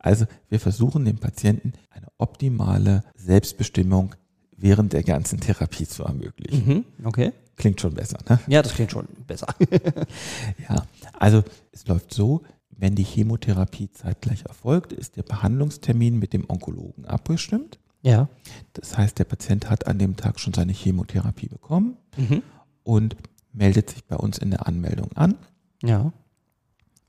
also 0.00 0.26
wir 0.48 0.60
versuchen 0.60 1.04
dem 1.04 1.18
Patienten 1.18 1.72
eine 1.90 2.06
optimale 2.18 3.02
Selbstbestimmung 3.16 4.14
während 4.56 4.92
der 4.92 5.02
ganzen 5.02 5.40
Therapie 5.40 5.86
zu 5.86 6.04
ermöglichen. 6.04 6.66
Mhm. 6.66 6.84
Okay. 7.06 7.32
Klingt 7.56 7.80
schon 7.80 7.94
besser, 7.94 8.18
ne? 8.28 8.38
Ja, 8.46 8.62
das 8.62 8.74
klingt 8.74 8.92
schon 8.92 9.06
besser. 9.26 9.48
Ja, 10.68 10.84
also 11.18 11.42
es 11.72 11.86
läuft 11.86 12.12
so, 12.14 12.42
wenn 12.78 12.94
die 12.94 13.02
Chemotherapie 13.04 13.90
zeitgleich 13.90 14.44
erfolgt, 14.46 14.92
ist 14.92 15.16
der 15.16 15.22
Behandlungstermin 15.24 16.18
mit 16.18 16.32
dem 16.32 16.48
Onkologen 16.48 17.04
abgestimmt. 17.04 17.78
ja. 18.02 18.28
Das 18.72 18.96
heißt, 18.96 19.18
der 19.18 19.24
Patient 19.24 19.68
hat 19.68 19.86
an 19.88 19.98
dem 19.98 20.16
Tag 20.16 20.38
schon 20.40 20.54
seine 20.54 20.72
Chemotherapie 20.72 21.48
bekommen 21.48 21.96
Mhm. 22.16 22.42
und 22.84 23.16
meldet 23.52 23.90
sich 23.90 24.04
bei 24.04 24.16
uns 24.16 24.38
in 24.38 24.50
der 24.50 24.66
Anmeldung 24.68 25.12
an. 25.14 25.34
Ja. 25.82 26.12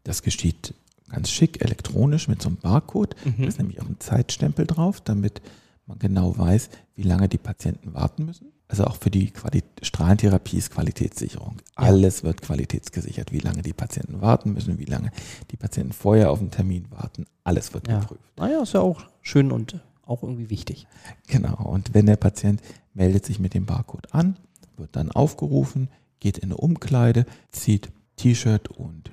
Das 0.04 0.24
geschieht 0.24 0.74
ganz 1.10 1.30
schick 1.30 1.64
elektronisch 1.64 2.28
mit 2.28 2.42
so 2.42 2.50
einem 2.50 2.58
Barcode. 2.58 3.16
Da 3.24 3.30
Mhm. 3.30 3.44
ist 3.44 3.58
nämlich 3.60 3.82
auch 3.82 3.88
ein 3.88 4.00
Zeitstempel 4.00 4.66
drauf, 4.66 5.02
damit 5.02 5.42
man 5.86 6.00
genau 6.00 6.38
weiß, 6.38 6.70
wie 6.96 7.04
lange 7.04 7.28
die 7.30 7.38
Patienten 7.38 7.94
warten 7.94 8.26
müssen. 8.26 8.52
Also 8.72 8.84
auch 8.86 8.98
für 8.98 9.10
die 9.10 9.32
Quali 9.32 9.64
Strahlentherapie 9.82 10.58
ist 10.58 10.70
Qualitätssicherung. 10.72 11.58
Alles 11.76 12.24
wird 12.24 12.42
qualitätsgesichert, 12.44 13.32
wie 13.32 13.40
lange 13.40 13.64
die 13.64 13.74
Patienten 13.74 14.22
warten 14.22 14.54
müssen, 14.54 14.78
wie 14.78 14.86
lange 14.86 15.12
die 15.50 15.58
Patienten 15.58 15.92
vorher 15.92 16.30
auf 16.32 16.38
den 16.40 16.52
Termin 16.52 16.86
warten. 16.92 17.26
Alles 17.44 17.74
wird 17.74 17.88
Ja. 17.88 18.00
geprüft. 18.00 18.22
Naja, 18.38 18.62
ist 18.62 18.74
ja 18.76 18.82
auch 18.82 19.02
schön 19.22 19.52
und 19.52 19.80
auch 20.06 20.22
irgendwie 20.22 20.50
wichtig. 20.52 20.86
Genau. 21.28 21.56
Und 21.66 21.94
wenn 21.96 22.06
der 22.06 22.16
Patient 22.16 22.62
meldet 22.94 23.26
sich 23.26 23.40
mit 23.40 23.56
dem 23.56 23.66
Barcode 23.66 24.14
an, 24.14 24.38
wird 24.78 24.96
dann 24.96 25.12
aufgerufen, 25.12 25.90
geht 26.20 26.38
in 26.38 26.46
eine 26.50 26.58
Umkleide, 26.58 27.26
zieht 27.52 27.90
T-Shirt 28.18 28.68
und, 28.70 29.10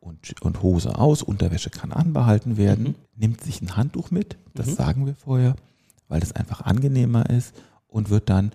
und, 0.00 0.34
und 0.42 0.62
Hose 0.62 0.98
aus, 0.98 1.22
Unterwäsche 1.22 1.70
kann 1.70 1.92
anbehalten 1.92 2.56
werden, 2.56 2.84
Mhm. 2.84 2.94
nimmt 3.14 3.40
sich 3.42 3.62
ein 3.62 3.76
Handtuch 3.76 4.10
mit, 4.10 4.36
das 4.54 4.66
Mhm. 4.66 4.74
sagen 4.74 5.06
wir 5.06 5.14
vorher, 5.14 5.54
weil 6.08 6.18
das 6.20 6.32
einfach 6.32 6.62
angenehmer 6.62 7.30
ist 7.30 7.54
und 7.86 8.10
wird 8.10 8.28
dann 8.30 8.52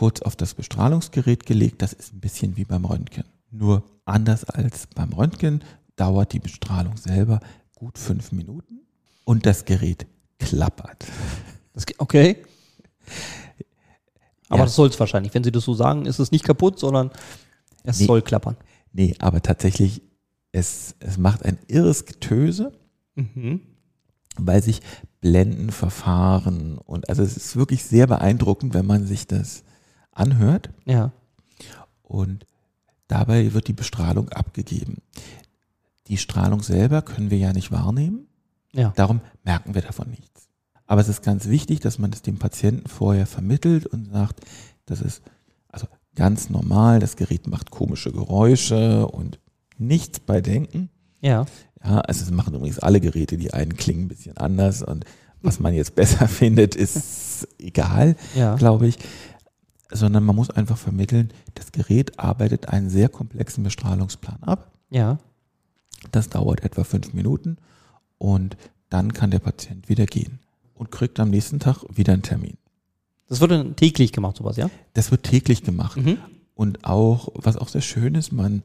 kurz 0.00 0.22
auf 0.22 0.34
das 0.34 0.54
Bestrahlungsgerät 0.54 1.44
gelegt. 1.44 1.82
Das 1.82 1.92
ist 1.92 2.14
ein 2.14 2.20
bisschen 2.20 2.56
wie 2.56 2.64
beim 2.64 2.86
Röntgen. 2.86 3.24
Nur 3.50 3.82
anders 4.06 4.46
als 4.46 4.86
beim 4.86 5.12
Röntgen 5.12 5.62
dauert 5.96 6.32
die 6.32 6.38
Bestrahlung 6.38 6.96
selber 6.96 7.40
gut 7.74 7.98
fünf 7.98 8.32
Minuten 8.32 8.80
und 9.26 9.44
das 9.44 9.66
Gerät 9.66 10.06
klappert. 10.38 11.04
Das, 11.74 11.84
okay. 11.98 12.38
Aber 14.48 14.60
Ja. 14.60 14.64
das 14.64 14.74
soll 14.74 14.88
es 14.88 14.98
wahrscheinlich. 14.98 15.34
Wenn 15.34 15.44
Sie 15.44 15.52
das 15.52 15.64
so 15.64 15.74
sagen, 15.74 16.06
ist 16.06 16.18
es 16.18 16.32
nicht 16.32 16.44
kaputt, 16.46 16.78
sondern 16.78 17.10
es 17.82 18.00
Nee. 18.00 18.06
soll 18.06 18.22
klappern. 18.22 18.56
Nee, 18.94 19.14
aber 19.18 19.42
tatsächlich, 19.42 20.00
es, 20.50 20.94
es 21.00 21.18
macht 21.18 21.44
ein 21.44 21.58
irres 21.68 22.06
Getöse, 22.06 22.72
Mhm. 23.16 23.60
weil 24.38 24.62
sich 24.62 24.80
Blenden 25.20 25.70
verfahren 25.72 26.78
und 26.78 27.06
also 27.10 27.22
es 27.22 27.36
ist 27.36 27.54
wirklich 27.56 27.84
sehr 27.84 28.06
beeindruckend, 28.06 28.72
wenn 28.72 28.86
man 28.86 29.06
sich 29.06 29.26
das 29.26 29.62
anhört 30.20 30.70
Ja. 30.84 31.12
und 32.02 32.46
dabei 33.08 33.52
wird 33.54 33.66
die 33.68 33.72
Bestrahlung 33.72 34.28
abgegeben. 34.30 34.98
Die 36.08 36.16
Strahlung 36.16 36.62
selber 36.62 37.02
können 37.02 37.30
wir 37.30 37.38
ja 37.38 37.52
nicht 37.52 37.72
wahrnehmen, 37.72 38.26
Ja. 38.72 38.92
darum 38.96 39.20
merken 39.44 39.74
wir 39.74 39.82
davon 39.82 40.10
nichts. 40.10 40.48
Aber 40.86 41.00
es 41.00 41.08
ist 41.08 41.22
ganz 41.22 41.48
wichtig, 41.48 41.80
dass 41.80 41.98
man 41.98 42.12
es 42.12 42.22
dem 42.22 42.38
Patienten 42.38 42.88
vorher 42.88 43.26
vermittelt 43.26 43.86
und 43.86 44.10
sagt, 44.12 44.40
das 44.86 45.00
ist 45.00 45.22
also 45.68 45.86
ganz 46.16 46.50
normal, 46.50 46.98
das 46.98 47.16
Gerät 47.16 47.46
macht 47.46 47.70
komische 47.70 48.10
Geräusche 48.12 49.06
und 49.06 49.38
nichts 49.78 50.18
bei 50.20 50.40
Denken. 50.40 50.90
Ja. 51.20 51.46
Ja, 51.84 52.00
also 52.00 52.24
es 52.24 52.30
machen 52.30 52.54
übrigens 52.54 52.78
alle 52.80 53.00
Geräte, 53.00 53.36
die 53.38 53.54
einen 53.54 53.76
klingen 53.76 54.02
ein 54.04 54.08
bisschen 54.08 54.36
anders 54.36 54.82
und 54.82 55.04
was 55.42 55.60
man 55.60 55.72
jetzt 55.72 55.94
besser 55.94 56.26
findet, 56.40 56.74
ist 56.74 57.46
egal, 57.58 58.16
Ja. 58.34 58.56
glaube 58.56 58.88
ich. 58.88 58.98
Sondern 59.92 60.24
man 60.24 60.36
muss 60.36 60.50
einfach 60.50 60.78
vermitteln, 60.78 61.32
das 61.54 61.72
Gerät 61.72 62.18
arbeitet 62.18 62.68
einen 62.68 62.90
sehr 62.90 63.08
komplexen 63.08 63.64
Bestrahlungsplan 63.64 64.42
ab. 64.42 64.70
Ja. 64.90 65.18
Das 66.12 66.28
dauert 66.28 66.62
etwa 66.64 66.84
fünf 66.84 67.12
Minuten 67.12 67.56
und 68.18 68.56
dann 68.88 69.12
kann 69.12 69.30
der 69.30 69.38
Patient 69.40 69.88
wieder 69.88 70.06
gehen 70.06 70.38
und 70.74 70.90
kriegt 70.90 71.18
am 71.20 71.30
nächsten 71.30 71.58
Tag 71.60 71.84
wieder 71.90 72.12
einen 72.12 72.22
Termin. 72.22 72.56
Das 73.28 73.40
wird 73.40 73.50
dann 73.50 73.76
täglich 73.76 74.12
gemacht, 74.12 74.36
sowas, 74.36 74.56
ja? 74.56 74.70
Das 74.94 75.10
wird 75.10 75.22
täglich 75.24 75.62
gemacht. 75.62 75.96
Mhm. 75.96 76.18
Und 76.54 76.84
auch, 76.84 77.28
was 77.34 77.56
auch 77.56 77.68
sehr 77.68 77.80
schön 77.80 78.14
ist, 78.14 78.32
man 78.32 78.62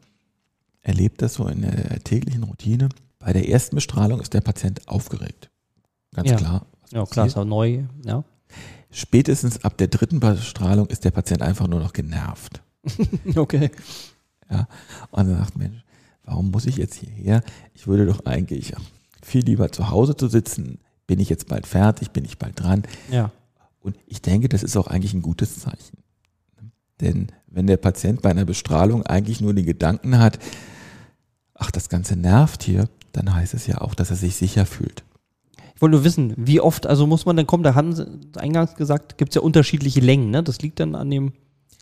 erlebt 0.82 1.22
das 1.22 1.36
so 1.36 1.48
in 1.48 1.62
der 1.62 2.04
täglichen 2.04 2.44
Routine. 2.44 2.90
Bei 3.20 3.34
der 3.34 3.48
ersten 3.50 3.76
Bestrahlung 3.76 4.20
ist 4.22 4.34
der 4.34 4.42
Patient 4.42 4.88
aufgeregt. 4.88 5.50
Ganz 6.14 6.30
Ja. 6.30 6.36
klar. 6.36 6.66
Ja, 6.92 7.06
klar, 7.06 7.26
ist 7.28 7.36
ja 7.36 7.46
neu. 7.46 7.84
Ja. 8.06 8.24
Spätestens 8.96 9.62
ab 9.66 9.78
der 9.78 9.90
dritten 9.90 10.22
Bestrahlung 10.22 10.88
ist 10.88 11.04
der 11.04 11.12
Patient 11.12 11.42
einfach 11.42 11.68
nur 11.68 11.82
noch 11.82 11.92
genervt. 11.92 12.62
Okay. 13.36 13.70
Und 15.12 15.28
er 15.28 15.38
sagt, 15.38 15.58
Mensch, 15.58 15.84
warum 16.24 16.52
muss 16.52 16.66
ich 16.66 16.78
jetzt 16.78 16.96
hierher? 16.96 17.44
Ich 17.74 17.88
würde 17.88 18.06
doch 18.06 18.26
eigentlich 18.26 18.74
viel 19.22 19.44
lieber 19.44 19.70
zu 19.72 19.90
Hause 19.90 20.16
zu 20.16 20.30
sitzen. 20.30 20.80
Bin 21.08 21.20
ich 21.20 21.30
jetzt 21.30 21.48
bald 21.48 21.68
fertig? 21.68 22.12
Bin 22.12 22.24
ich 22.24 22.38
bald 22.38 22.58
dran? 22.58 22.84
Ja. 23.12 23.32
Und 23.82 23.98
ich 24.06 24.22
denke, 24.22 24.48
das 24.48 24.64
ist 24.64 24.78
auch 24.78 24.88
eigentlich 24.88 25.14
ein 25.14 25.24
gutes 25.24 25.60
Zeichen. 25.60 25.98
Denn 27.02 27.28
wenn 27.48 27.68
der 27.68 27.78
Patient 27.78 28.22
bei 28.22 28.30
einer 28.30 28.46
Bestrahlung 28.46 29.04
eigentlich 29.04 29.42
nur 29.42 29.54
die 29.54 29.66
Gedanken 29.66 30.20
hat, 30.20 30.40
ach, 31.54 31.72
das 31.72 31.90
Ganze 31.90 32.16
nervt 32.16 32.64
hier, 32.64 32.88
dann 33.12 33.34
heißt 33.34 33.56
es 33.56 33.68
ja 33.68 33.82
auch, 33.82 33.94
dass 33.94 34.12
er 34.12 34.16
sich 34.16 34.38
sicher 34.38 34.66
fühlt. 34.66 35.04
Ich 35.76 35.82
wollte 35.82 35.98
nur 35.98 36.06
wissen, 36.06 36.34
wie 36.38 36.62
oft, 36.62 36.88
also 36.88 37.06
muss 37.06 37.26
man 37.26 37.36
dann 37.36 37.48
kommen, 37.48 37.64
da 37.64 37.76
haben 37.76 37.94
Sie 37.94 38.08
eingangs 38.38 38.76
gesagt, 38.76 39.18
gibt 39.18 39.32
es 39.32 39.36
ja 39.36 39.42
unterschiedliche 39.42 40.00
Längen, 40.00 40.32
ne? 40.32 40.42
Das 40.42 40.62
liegt 40.62 40.80
dann 40.80 40.96
an 40.96 41.10
dem, 41.10 41.28
an 41.28 41.34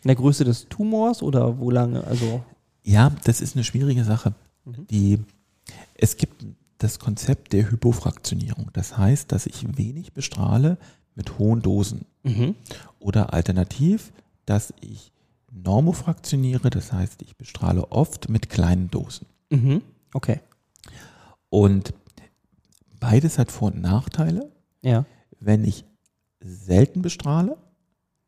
der 0.06 0.16
Größe 0.16 0.44
des 0.44 0.68
Tumors 0.68 1.22
oder 1.22 1.58
wo 1.58 1.70
lange, 1.70 2.04
also. 2.04 2.42
Ja, 2.82 3.12
das 3.24 3.40
ist 3.40 3.54
eine 3.54 3.64
schwierige 3.64 4.04
Sache. 4.04 4.34
Mhm. 4.64 4.86
Die, 4.88 5.18
es 5.94 6.16
gibt 6.16 6.44
das 6.78 6.98
Konzept 6.98 7.52
der 7.52 7.70
Hypofraktionierung. 7.70 8.70
Das 8.72 8.98
heißt, 8.98 9.30
dass 9.30 9.46
ich 9.46 9.78
wenig 9.78 10.12
bestrahle 10.12 10.76
mit 11.14 11.38
hohen 11.38 11.62
Dosen. 11.62 12.04
Mhm. 12.24 12.56
Oder 12.98 13.32
alternativ, 13.32 14.12
dass 14.44 14.74
ich 14.80 15.12
normofraktioniere, 15.52 16.68
das 16.70 16.92
heißt, 16.92 17.22
ich 17.22 17.36
bestrahle 17.36 17.90
oft 17.92 18.28
mit 18.28 18.50
kleinen 18.50 18.90
Dosen. 18.90 19.26
Mhm. 19.50 19.82
Okay. 20.12 20.40
Und 21.48 21.94
beides 23.04 23.38
hat 23.38 23.52
Vor- 23.52 23.72
und 23.72 23.82
Nachteile. 23.82 24.50
Ja. 24.82 25.04
Wenn 25.38 25.64
ich 25.64 25.84
selten 26.40 27.02
bestrahle, 27.02 27.56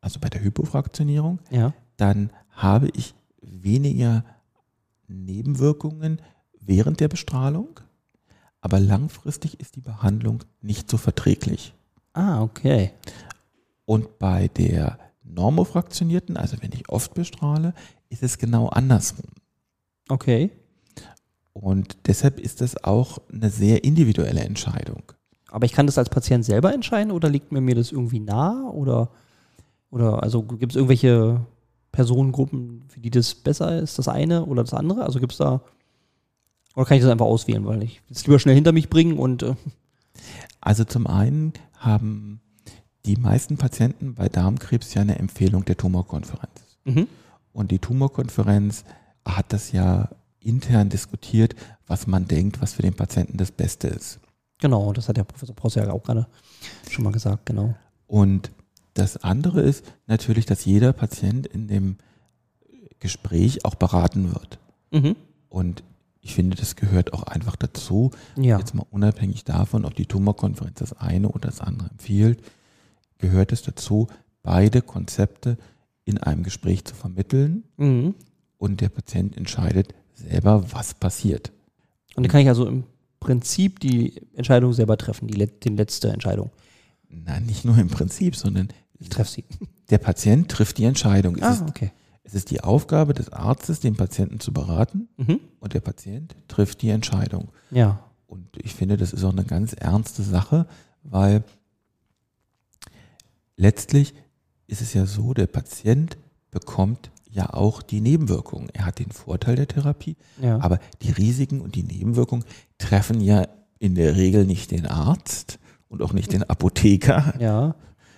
also 0.01 0.19
bei 0.19 0.29
der 0.29 0.43
Hypofraktionierung, 0.43 1.39
Ja. 1.49 1.73
dann 1.97 2.31
habe 2.51 2.89
ich 2.89 3.15
weniger 3.41 4.23
Nebenwirkungen 5.07 6.21
während 6.59 6.99
der 6.99 7.07
Bestrahlung, 7.07 7.79
aber 8.61 8.79
langfristig 8.79 9.59
ist 9.59 9.75
die 9.75 9.81
Behandlung 9.81 10.43
nicht 10.61 10.89
so 10.91 10.97
verträglich. 10.97 11.73
Ah, 12.13 12.41
okay. 12.43 12.91
Und 13.85 14.19
bei 14.19 14.47
der 14.49 14.99
normofraktionierten, 15.23 16.37
also 16.37 16.57
wenn 16.61 16.71
ich 16.71 16.89
oft 16.89 17.13
bestrahle, 17.13 17.73
ist 18.09 18.21
es 18.23 18.37
genau 18.37 18.67
andersrum. 18.69 19.25
Okay. 20.09 20.51
Und 21.61 21.97
deshalb 22.07 22.39
ist 22.39 22.61
das 22.61 22.83
auch 22.83 23.17
eine 23.31 23.49
sehr 23.49 23.83
individuelle 23.83 24.41
Entscheidung. 24.41 25.03
Aber 25.49 25.65
ich 25.65 25.73
kann 25.73 25.85
das 25.85 25.97
als 25.97 26.09
Patient 26.09 26.45
selber 26.45 26.73
entscheiden 26.73 27.11
oder 27.11 27.29
liegt 27.29 27.51
mir 27.51 27.61
mir 27.61 27.75
das 27.75 27.91
irgendwie 27.91 28.19
nah? 28.19 28.69
Oder, 28.69 29.09
oder 29.89 30.21
also 30.23 30.43
gibt 30.43 30.73
es 30.73 30.75
irgendwelche 30.75 31.41
Personengruppen, 31.91 32.83
für 32.89 32.99
die 32.99 33.09
das 33.09 33.33
besser 33.33 33.79
ist, 33.79 33.97
das 33.97 34.07
eine 34.07 34.45
oder 34.45 34.63
das 34.63 34.73
andere? 34.73 35.03
Also 35.03 35.19
gibt 35.19 35.31
es 35.31 35.37
da. 35.37 35.61
Oder 36.75 36.85
kann 36.85 36.97
ich 36.97 37.03
das 37.03 37.11
einfach 37.11 37.25
auswählen, 37.25 37.65
weil 37.65 37.81
ich 37.83 38.01
es 38.11 38.27
lieber 38.27 38.39
schnell 38.39 38.55
hinter 38.55 38.71
mich 38.71 38.89
bringen 38.89 39.17
und 39.17 39.41
äh, 39.43 39.55
Also 40.61 40.83
zum 40.83 41.07
einen 41.07 41.53
haben 41.77 42.41
die 43.05 43.15
meisten 43.15 43.57
Patienten 43.57 44.15
bei 44.15 44.27
Darmkrebs 44.27 44.93
ja 44.93 45.01
eine 45.01 45.17
Empfehlung 45.17 45.65
der 45.65 45.77
Tumorkonferenz. 45.77 46.77
mhm. 46.85 47.07
Und 47.53 47.71
die 47.71 47.79
Tumorkonferenz 47.79 48.83
hat 49.25 49.51
das 49.51 49.71
ja 49.71 50.09
intern 50.47 50.89
diskutiert, 50.89 51.55
was 51.85 52.07
man 52.07 52.27
denkt, 52.27 52.61
was 52.61 52.73
für 52.73 52.81
den 52.81 52.93
Patienten 52.95 53.37
das 53.37 53.51
Beste 53.51 53.87
ist. 53.87 54.19
genau, 54.59 54.91
das 54.93 55.07
hat 55.09 55.17
der 55.17 55.23
Professor 55.23 55.55
Pross 55.55 55.75
ja 55.75 55.91
auch 55.91 56.01
gerade 56.03 56.25
schon 56.89 57.03
mal 57.03 57.11
gesagt, 57.13 57.45
genau. 57.45 57.75
Und 58.07 58.51
das 58.95 59.17
andere 59.17 59.61
ist 59.61 59.85
natürlich, 60.07 60.45
dass 60.47 60.65
jeder 60.65 60.93
Patient 60.93 61.45
in 61.45 61.67
dem 61.67 61.97
Gespräch 62.99 63.65
auch 63.65 63.75
beraten 63.75 64.33
wird. 64.33 64.57
Mhm. 64.91 65.15
Und 65.49 65.83
ich 66.21 66.33
finde, 66.33 66.57
das 66.57 66.75
gehört 66.75 67.13
auch 67.13 67.23
einfach 67.23 67.55
dazu, 67.55 68.11
Ja. 68.35 68.57
jetzt 68.57 68.73
mal 68.73 68.85
unabhängig 68.89 69.43
davon, 69.43 69.85
ob 69.85 69.95
die 69.95 70.05
Tumorkonferenz 70.07 70.79
das 70.79 70.93
eine 70.93 71.29
oder 71.29 71.47
das 71.49 71.61
andere 71.61 71.89
empfiehlt, 71.89 72.41
gehört 73.19 73.51
es 73.51 73.61
dazu, 73.61 74.07
beide 74.43 74.81
Konzepte 74.81 75.57
in 76.05 76.17
einem 76.17 76.43
Gespräch 76.43 76.83
zu 76.85 76.95
vermitteln 76.95 77.63
Mhm. 77.77 78.15
und 78.57 78.81
der 78.81 78.89
Patient 78.89 79.37
entscheidet 79.37 79.93
selber, 80.17 80.65
was 80.71 80.93
passiert. 80.93 81.51
Und 82.15 82.23
dann 82.23 82.31
kann 82.31 82.41
ich 82.41 82.47
also 82.47 82.65
im 82.67 82.83
Prinzip 83.19 83.79
die 83.79 84.21
Entscheidung 84.33 84.73
selber 84.73 84.97
treffen, 84.97 85.27
die, 85.27 85.33
die 85.47 85.69
letzte 85.69 86.09
Entscheidung. 86.09 86.51
Na, 87.09 87.39
nicht 87.39 87.65
nur 87.65 87.77
im 87.77 87.87
Prinzip, 87.87 88.35
sondern 88.35 88.69
Ich 88.99 89.09
treffe 89.09 89.31
sie. 89.31 89.45
der 89.89 89.97
Patient 89.99 90.49
trifft 90.49 90.77
die 90.77 90.85
Entscheidung. 90.85 91.35
Es 91.37 91.43
Ah, 91.43 91.51
ist, 91.53 91.61
okay. 91.69 91.91
Es 92.23 92.33
ist 92.33 92.51
die 92.51 92.61
Aufgabe 92.61 93.13
des 93.13 93.31
Arztes, 93.31 93.79
den 93.79 93.95
Patienten 93.95 94.39
zu 94.39 94.51
beraten 94.51 95.07
Mhm. 95.17 95.39
und 95.59 95.73
der 95.73 95.79
Patient 95.79 96.35
trifft 96.47 96.81
die 96.81 96.89
Entscheidung. 96.89 97.49
Ja. 97.71 98.03
Und 98.27 98.45
ich 98.57 98.73
finde, 98.75 98.97
das 98.97 99.13
ist 99.13 99.23
auch 99.23 99.31
eine 99.31 99.45
ganz 99.45 99.73
ernste 99.73 100.21
Sache, 100.23 100.67
weil 101.03 101.43
letztlich 103.55 104.13
ist 104.67 104.81
es 104.81 104.93
ja 104.93 105.05
so, 105.05 105.33
der 105.33 105.47
Patient 105.47 106.17
bekommt 106.51 107.09
ja 107.37 107.53
auch 107.53 107.81
die 107.81 108.01
Nebenwirkungen. 108.01 108.69
Er 108.73 108.85
hat 108.85 108.99
den 108.99 109.11
Vorteil 109.11 109.55
der 109.55 109.67
Therapie, 109.67 110.17
Ja. 110.41 110.59
aber 110.59 110.79
die 111.01 111.11
Risiken 111.11 111.61
und 111.61 111.75
die 111.75 111.83
Nebenwirkungen 111.83 112.43
treffen 112.77 113.21
ja 113.21 113.47
in 113.79 113.95
der 113.95 114.15
Regel 114.15 114.45
nicht 114.45 114.71
den 114.71 114.87
Arzt 114.87 115.59
und 115.87 116.01
auch 116.01 116.11
nicht 116.13 116.33
den 116.33 116.43
Apotheker, 116.43 117.35
ja. 117.39 117.75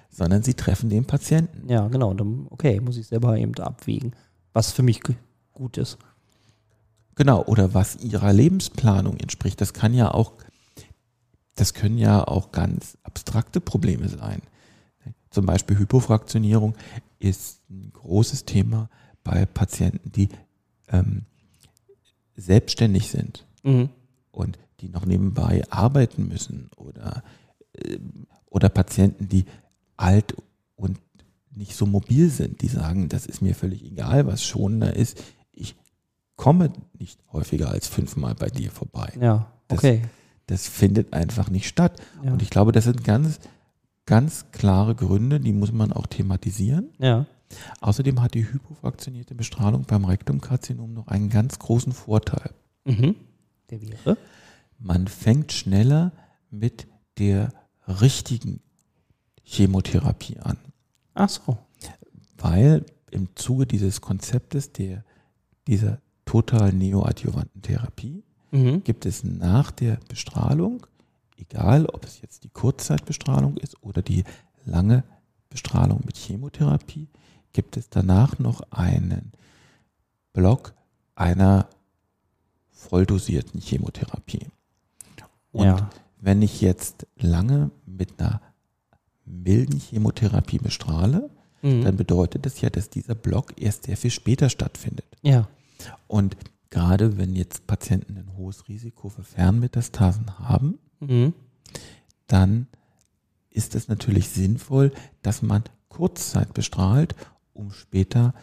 sondern 0.09 0.41
sie 0.41 0.53
treffen 0.55 0.89
den 0.89 1.05
Patienten. 1.05 1.69
Ja, 1.69 1.87
genau. 1.89 2.15
Okay, 2.49 2.79
muss 2.79 2.97
ich 2.97 3.07
selber 3.07 3.37
eben 3.37 3.53
abwägen, 3.59 4.13
was 4.53 4.71
für 4.71 4.83
mich 4.83 5.01
gut 5.53 5.77
ist. 5.77 5.97
Genau, 7.15 7.43
oder 7.43 7.73
was 7.73 7.97
ihrer 7.97 8.31
Lebensplanung 8.31 9.17
entspricht. 9.17 9.59
Das 9.59 9.73
kann 9.73 9.93
ja 9.93 10.11
auch, 10.11 10.33
das 11.55 11.73
können 11.73 11.97
ja 11.97 12.25
auch 12.25 12.53
ganz 12.53 12.97
abstrakte 13.03 13.59
Probleme 13.59 14.07
sein. 14.07 14.41
Zum 15.29 15.45
Beispiel 15.45 15.77
Hypofraktionierung 15.77 16.75
ist 17.19 17.61
ein 17.69 17.91
großes 17.93 18.45
Thema 18.45 18.89
bei 19.23 19.45
Patienten, 19.45 20.11
die 20.11 20.29
ähm, 20.89 21.23
selbstständig 22.35 23.09
sind 23.09 23.45
Mhm. 23.63 23.89
und 24.31 24.57
die 24.79 24.89
noch 24.89 25.05
nebenbei 25.05 25.63
arbeiten 25.69 26.27
müssen 26.27 26.69
oder, 26.77 27.23
ähm, 27.77 28.27
oder 28.49 28.69
Patienten, 28.69 29.27
die 29.27 29.45
alt 29.97 30.35
und 30.75 30.97
nicht 31.53 31.75
so 31.75 31.85
mobil 31.85 32.29
sind, 32.29 32.61
die 32.61 32.69
sagen, 32.69 33.09
das 33.09 33.25
ist 33.25 33.41
mir 33.41 33.53
völlig 33.55 33.83
egal, 33.83 34.25
was 34.25 34.43
schonender 34.43 34.95
ist. 34.95 35.21
Ich 35.51 35.75
komme 36.37 36.71
nicht 36.97 37.19
häufiger 37.33 37.69
als 37.69 37.87
fünfmal 37.87 38.35
bei 38.35 38.47
dir 38.49 38.71
vorbei. 38.71 39.11
Ja, 39.19 39.51
Das- 39.67 39.79
okay. 39.79 40.01
Das 40.47 40.67
findet 40.67 41.13
einfach 41.13 41.49
nicht 41.51 41.67
statt. 41.67 42.01
Ja. 42.23 42.31
Und 42.33 42.41
ich 42.41 42.49
glaube, 42.49 42.71
das 42.71 42.85
sind 42.85 43.03
ganz, 43.03 43.39
ganz 44.07 44.45
klare 44.51 44.95
Gründe, 44.95 45.39
die 45.39 45.51
muss 45.53 45.71
man 45.71 45.91
auch 45.93 46.07
thematisieren. 46.07 46.89
ja. 46.97 47.25
Außerdem 47.81 48.21
hat 48.21 48.33
die 48.35 48.45
hypofraktionierte 48.51 49.35
Bestrahlung 49.35 49.83
beim 49.83 50.05
Rektumkarzinom 50.05 50.93
noch 50.93 51.07
einen 51.07 51.29
ganz 51.29 51.59
großen 51.59 51.91
Vorteil. 51.93 52.51
Mhm. 52.85 53.15
Der 53.69 53.81
wäre? 53.81 54.17
Man 54.77 55.07
fängt 55.07 55.51
schneller 55.51 56.11
mit 56.51 56.87
der 57.17 57.49
richtigen 57.87 58.61
Chemotherapie 59.43 60.39
an, 60.39 60.57
Ach 61.15 61.29
so. 61.29 61.57
weil 62.37 62.85
im 63.11 63.29
Zuge 63.35 63.65
dieses 63.65 63.99
Konzeptes 64.01 64.71
der, 64.71 65.03
dieser 65.67 65.99
total 66.25 66.71
neoadjuvanten 66.73 67.61
Therapie 67.61 68.23
Mhm. 68.51 68.83
gibt 68.83 69.05
es 69.05 69.23
nach 69.23 69.69
der 69.71 69.99
Bestrahlung, 70.07 70.85
egal 71.37 71.85
ob 71.87 72.03
es 72.05 72.21
jetzt 72.21 72.43
die 72.43 72.49
Kurzzeitbestrahlung 72.49 73.57
ist 73.57 73.81
oder 73.83 74.01
die 74.01 74.23
lange 74.65 75.03
Bestrahlung 75.49 76.01
mit 76.05 76.17
Chemotherapie, 76.17 77.07
gibt 77.53 77.77
es 77.77 77.89
danach 77.89 78.39
noch 78.39 78.61
einen 78.71 79.31
Block 80.33 80.73
einer 81.15 81.67
volldosierten 82.71 83.59
Chemotherapie. 83.61 84.47
Und 85.51 85.65
ja. 85.65 85.89
wenn 86.19 86.41
ich 86.41 86.61
jetzt 86.61 87.07
lange 87.17 87.71
mit 87.85 88.19
einer 88.19 88.41
milden 89.25 89.79
Chemotherapie 89.79 90.59
bestrahle, 90.59 91.29
Mhm. 91.61 91.83
dann 91.83 91.97
bedeutet 91.97 92.45
das 92.45 92.61
ja, 92.61 92.69
dass 92.69 92.89
dieser 92.89 93.15
Block 93.15 93.51
erst 93.61 93.83
sehr 93.83 93.97
viel 93.97 94.11
später 94.11 94.49
stattfindet. 94.49 95.05
ja. 95.21 95.47
Und 96.07 96.35
gerade 96.69 97.17
wenn 97.17 97.35
jetzt 97.35 97.65
Patienten 97.67 98.17
ein 98.17 98.37
hohes 98.37 98.67
Risiko 98.67 99.09
für 99.09 99.23
Fernmetastasen 99.23 100.39
haben, 100.39 100.77
Mhm. 100.99 101.33
dann 102.27 102.67
ist 103.49 103.75
es 103.75 103.87
natürlich 103.87 104.29
sinnvoll, 104.29 104.91
dass 105.21 105.41
man 105.41 105.63
Kurzzeit 105.89 106.53
bestrahlt, 106.53 107.15
um 107.59 107.71
später 107.71 108.33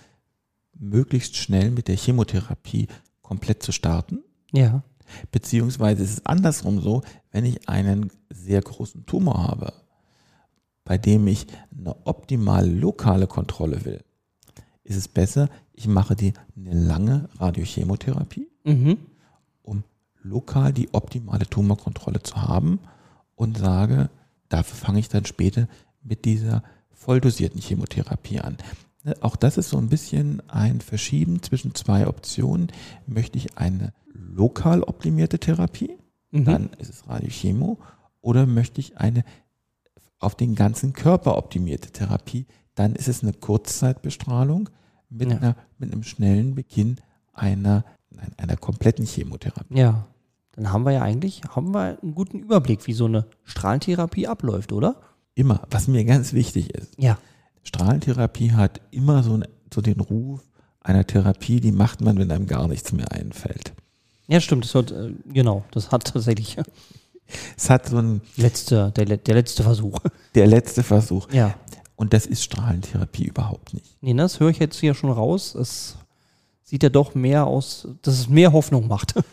möglichst 0.79 1.37
schnell 1.37 1.71
mit 1.71 1.89
der 1.89 1.97
Chemotherapie 1.97 2.87
komplett 3.23 3.63
zu 3.63 3.73
starten. 3.73 4.23
Ja. 4.53 4.83
Beziehungsweise 5.33 6.03
ist 6.03 6.11
es 6.19 6.27
andersrum 6.27 6.81
so, 6.81 7.03
wenn 7.31 7.45
ich 7.45 7.69
einen 7.69 8.11
sehr 8.29 8.61
großen 8.61 9.07
Tumor 9.07 9.43
habe, 9.43 9.73
bei 10.85 10.99
dem 10.99 11.27
ich 11.27 11.47
eine 11.77 11.97
optimale 12.07 12.69
lokale 12.71 13.27
Kontrolle 13.27 13.85
will, 13.85 14.05
ist 14.85 14.97
es 14.97 15.09
besser, 15.09 15.49
ich 15.73 15.89
mache 15.89 16.15
die 16.15 16.33
eine 16.57 16.75
lange 16.75 17.29
Radiochemotherapie, 17.39 18.49
Mhm. 18.65 18.99
um 19.63 19.85
lokal 20.23 20.73
die 20.73 20.93
optimale 20.93 21.47
Tumorkontrolle 21.49 22.23
zu 22.23 22.37
haben 22.43 22.81
und 23.35 23.59
sage, 23.59 24.11
dafür 24.49 24.77
fange 24.77 24.99
ich 24.99 25.09
dann 25.09 25.25
später 25.25 25.69
mit 26.03 26.25
dieser 26.25 26.63
volldosierten 26.93 27.61
Chemotherapie 27.61 28.41
an. 28.41 28.57
Auch 29.21 29.37
das 29.37 29.57
ist 29.57 29.71
so 29.71 29.79
ein 29.79 29.89
bisschen 29.89 30.43
ein 30.49 30.81
Verschieben 30.81 31.43
zwischen 31.43 31.75
zwei 31.75 32.07
Optionen. 32.07 32.69
Möchte 33.07 33.39
ich 33.39 33.57
eine 33.59 33.93
lokal 34.13 34.83
optimierte 34.83 35.39
Therapie, 35.39 35.97
Mhm. 36.33 36.45
dann 36.45 36.71
ist 36.79 36.91
es 36.91 37.09
Radiochemo, 37.09 37.79
oder 38.21 38.47
möchte 38.47 38.81
ich 38.81 38.99
eine 38.99 39.25
auf 40.19 40.35
den 40.35 40.55
ganzen 40.55 40.93
Körper 40.93 41.37
optimierte 41.37 41.91
Therapie, 41.91 42.47
dann 42.75 42.95
ist 42.97 43.07
es 43.09 43.23
eine 43.23 43.33
Kurzzeitbestrahlung 43.33 44.69
mit, 45.09 45.31
Ja. 45.31 45.37
einer, 45.37 45.57
mit 45.79 45.93
einem 45.93 46.03
schnellen 46.03 46.55
Beginn 46.55 46.97
einer, 47.33 47.85
einer 48.39 48.57
kompletten 48.57 49.05
Chemotherapie. 49.07 49.79
Ja. 49.79 50.07
Dann 50.53 50.73
haben 50.73 50.85
wir 50.85 50.93
ja 50.93 51.03
eigentlich 51.03 51.43
haben 51.55 51.73
wir 51.75 51.99
einen 52.03 52.15
guten 52.15 52.39
Überblick, 52.41 52.87
wie 52.87 52.95
so 52.95 53.05
eine 53.05 53.27
Strahlentherapie 53.45 54.27
abläuft, 54.27 54.73
oder? 54.73 54.97
Immer, 55.35 55.63
was 55.71 55.87
mir 55.87 56.03
ganz 56.07 56.33
wichtig 56.33 56.75
ist, 56.75 56.95
Ja. 56.99 57.19
Strahlentherapie 57.67 58.53
hat 58.53 58.81
immer 58.91 59.23
so, 59.23 59.41
so 59.73 59.81
den 59.81 60.01
Ruf 60.01 60.41
einer 60.81 61.07
Therapie, 61.07 61.61
die 61.61 61.73
macht 61.73 62.01
man, 62.01 62.17
wenn 62.19 62.31
einem 62.31 62.47
gar 62.47 62.69
nichts 62.69 62.93
mehr 62.93 63.11
einfällt. 63.11 63.73
Ja, 64.29 64.41
stimmt. 64.41 64.65
Das 64.65 64.75
hat, 64.75 64.93
äh, 64.93 65.13
genau, 65.27 65.65
das 65.73 65.91
hat 65.91 66.05
tatsächlich 66.05 66.57
Es 67.57 67.71
hat 67.71 67.89
so 67.89 67.99
ein, 67.99 68.21
letzte, 68.37 68.93
der, 68.93 69.05
der 69.05 69.35
letzte 69.35 69.65
Versuch. 69.65 69.99
der 70.37 70.47
letzte 70.47 70.85
Versuch. 70.85 71.29
Ja. 71.33 71.55
Und 71.97 72.13
das 72.13 72.27
ist 72.27 72.45
Strahlentherapie 72.45 73.25
überhaupt 73.25 73.75
nicht. 73.75 73.97
Nee, 74.01 74.15
ne, 74.15 74.23
das 74.23 74.39
höre 74.39 74.51
ich 74.51 74.59
jetzt 74.59 74.79
hier 74.79 74.95
schon 74.95 75.11
raus. 75.11 75.57
Es 75.57 75.97
sieht 76.63 76.85
ja 76.85 76.89
doch 76.89 77.15
mehr 77.17 77.47
aus, 77.47 77.89
dass 78.03 78.15
es 78.15 78.29
mehr 78.29 78.53
Hoffnung 78.53 78.89
macht. 78.89 79.15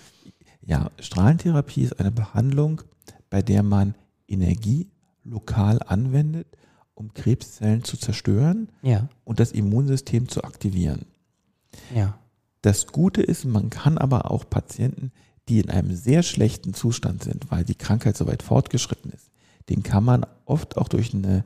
Ja, 0.65 0.91
Strahlentherapie 0.97 1.81
ist 1.81 1.99
eine 1.99 2.09
Behandlung, 2.09 2.83
bei 3.29 3.41
der 3.41 3.63
man 3.63 3.95
Energie 4.29 4.87
lokal 5.25 5.81
anwendet, 5.85 6.47
um 6.95 7.13
Krebszellen 7.13 7.83
zu 7.83 7.97
zerstören 7.97 8.69
Ja. 8.81 9.09
und 9.23 9.39
das 9.39 9.51
Immunsystem 9.51 10.27
zu 10.29 10.43
aktivieren. 10.43 11.05
Ja. 11.93 12.17
Das 12.61 12.87
Gute 12.87 13.21
ist, 13.21 13.45
man 13.45 13.69
kann 13.69 13.97
aber 13.97 14.31
auch 14.31 14.49
Patienten, 14.49 15.11
die 15.49 15.59
in 15.59 15.69
einem 15.69 15.93
sehr 15.95 16.23
schlechten 16.23 16.73
Zustand 16.73 17.23
sind, 17.23 17.51
weil 17.51 17.65
die 17.65 17.75
Krankheit 17.75 18.15
so 18.15 18.27
weit 18.27 18.43
fortgeschritten 18.43 19.11
ist, 19.11 19.29
den 19.69 19.83
kann 19.83 20.03
man 20.03 20.25
oft 20.45 20.77
auch 20.77 20.87
durch 20.87 21.13
eine 21.13 21.43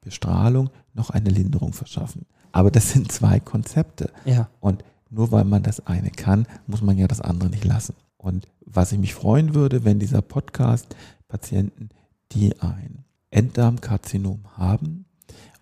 Bestrahlung 0.00 0.70
noch 0.94 1.10
eine 1.10 1.30
Linderung 1.30 1.72
verschaffen. 1.72 2.26
Aber 2.52 2.70
das 2.70 2.90
sind 2.92 3.10
zwei 3.10 3.40
Konzepte. 3.40 4.10
Ja. 4.24 4.48
Und 4.60 4.84
nur 5.10 5.32
weil 5.32 5.44
man 5.44 5.62
das 5.62 5.86
eine 5.86 6.10
kann, 6.10 6.46
muss 6.66 6.82
man 6.82 6.96
ja 6.96 7.06
das 7.08 7.20
andere 7.20 7.50
nicht 7.50 7.64
lassen. 7.64 7.94
Und 8.16 8.46
was 8.64 8.92
ich 8.92 8.98
mich 8.98 9.14
freuen 9.14 9.54
würde, 9.54 9.84
wenn 9.84 9.98
dieser 9.98 10.22
Podcast 10.22 10.94
Patienten, 11.28 11.90
die 12.32 12.58
ein 12.60 13.04
Enddarmkarzinom 13.34 14.40
haben 14.56 15.04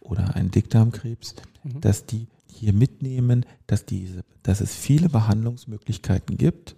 oder 0.01 0.35
einen 0.35 0.51
Dickdarmkrebs, 0.51 1.35
Mhm. 1.65 1.81
dass 1.81 2.07
die 2.07 2.27
hier 2.47 2.73
mitnehmen, 2.73 3.47
dass, 3.67 3.87
diese, 3.87 4.25
dass 4.43 4.61
es 4.61 4.75
viele 4.75 5.09
Behandlungsmöglichkeiten 5.09 6.37
gibt 6.37 6.77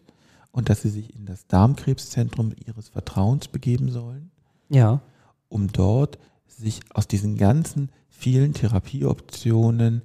und 0.52 0.68
dass 0.68 0.82
sie 0.82 0.90
sich 0.90 1.14
in 1.16 1.26
das 1.26 1.46
Darmkrebszentrum 1.46 2.52
ihres 2.66 2.88
Vertrauens 2.90 3.48
begeben 3.48 3.90
sollen, 3.90 4.30
Ja. 4.68 5.00
um 5.48 5.72
dort 5.72 6.18
sich 6.46 6.80
aus 6.90 7.08
diesen 7.08 7.36
ganzen 7.36 7.90
vielen 8.08 8.52
Therapieoptionen 8.54 10.02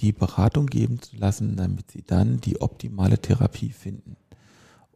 die 0.00 0.12
Beratung 0.12 0.66
geben 0.66 1.00
zu 1.00 1.16
lassen, 1.16 1.56
damit 1.56 1.90
sie 1.92 2.02
dann 2.02 2.40
die 2.40 2.60
optimale 2.60 3.18
Therapie 3.20 3.70
finden. 3.70 4.16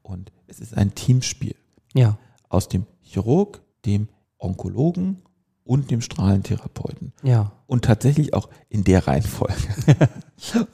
Und 0.03 0.33
es 0.49 0.59
ist 0.61 0.77
ein 0.77 0.95
Teamspiel 0.95 1.55
Ja. 1.95 2.19
aus 2.49 2.69
dem 2.69 2.87
Chirurg, 3.03 3.61
dem 3.85 4.09
Onkologen 4.39 5.23
und 5.67 5.91
dem 5.91 6.01
Strahlentherapeuten. 6.01 7.13
Ja. 7.23 7.53
Und 7.67 7.85
tatsächlich 7.85 8.35
auch 8.35 8.49
in 8.69 8.85
der 8.85 9.07
Reihenfolge. 9.07 9.55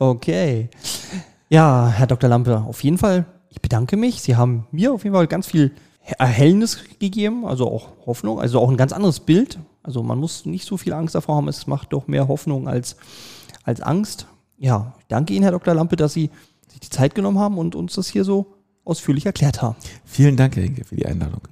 Okay. 0.01 0.71
Ja, 1.49 1.87
Herr 1.87 2.09
Dr. 2.09 2.29
Lampe, 2.29 2.63
auf 2.63 2.83
jeden 2.83 2.99
Fall, 2.99 3.27
ich 3.49 3.61
bedanke 3.63 3.97
mich. 3.97 4.23
Sie 4.23 4.35
haben 4.35 4.67
mir 4.73 4.93
auf 4.93 5.05
jeden 5.05 5.15
Fall 5.15 5.29
ganz 5.29 5.47
viel 5.47 5.71
Erhellnis 6.19 6.81
gegeben, 6.99 7.47
also 7.47 7.71
auch 7.71 7.91
Hoffnung, 8.05 8.41
also 8.41 8.59
auch 8.61 8.69
ein 8.69 8.77
ganz 8.77 8.93
anderes 8.93 9.21
Bild. 9.21 9.61
Also 9.85 10.03
man 10.03 10.19
muss 10.19 10.47
nicht 10.47 10.67
so 10.67 10.77
viel 10.77 10.93
Angst 10.93 11.15
davor 11.15 11.37
haben, 11.37 11.47
es 11.47 11.69
macht 11.69 11.93
doch 11.93 12.09
mehr 12.09 12.27
Hoffnung 12.27 12.67
als, 12.67 12.97
als 13.63 13.81
Angst. 13.81 14.27
Ja, 14.59 14.95
ich 14.99 15.07
danke 15.07 15.33
Ihnen, 15.33 15.45
Herr 15.45 15.53
Dr. 15.53 15.75
Lampe, 15.75 15.95
dass 15.95 16.13
Sie 16.13 16.31
sich 16.69 16.81
die 16.81 16.91
Zeit 16.91 17.15
genommen 17.15 17.39
haben 17.39 17.57
und 17.57 17.77
uns 17.77 17.95
das 17.95 18.09
hier 18.09 18.25
so 18.25 18.55
ausführlich 18.85 19.27
erklärt 19.27 19.63
haben. 19.63 19.77
Vielen 20.05 20.37
Dank, 20.37 20.57
Herr 20.57 20.65
Henke, 20.65 20.85
für 20.85 20.97
die 20.97 21.07
Einladung. 21.07 21.43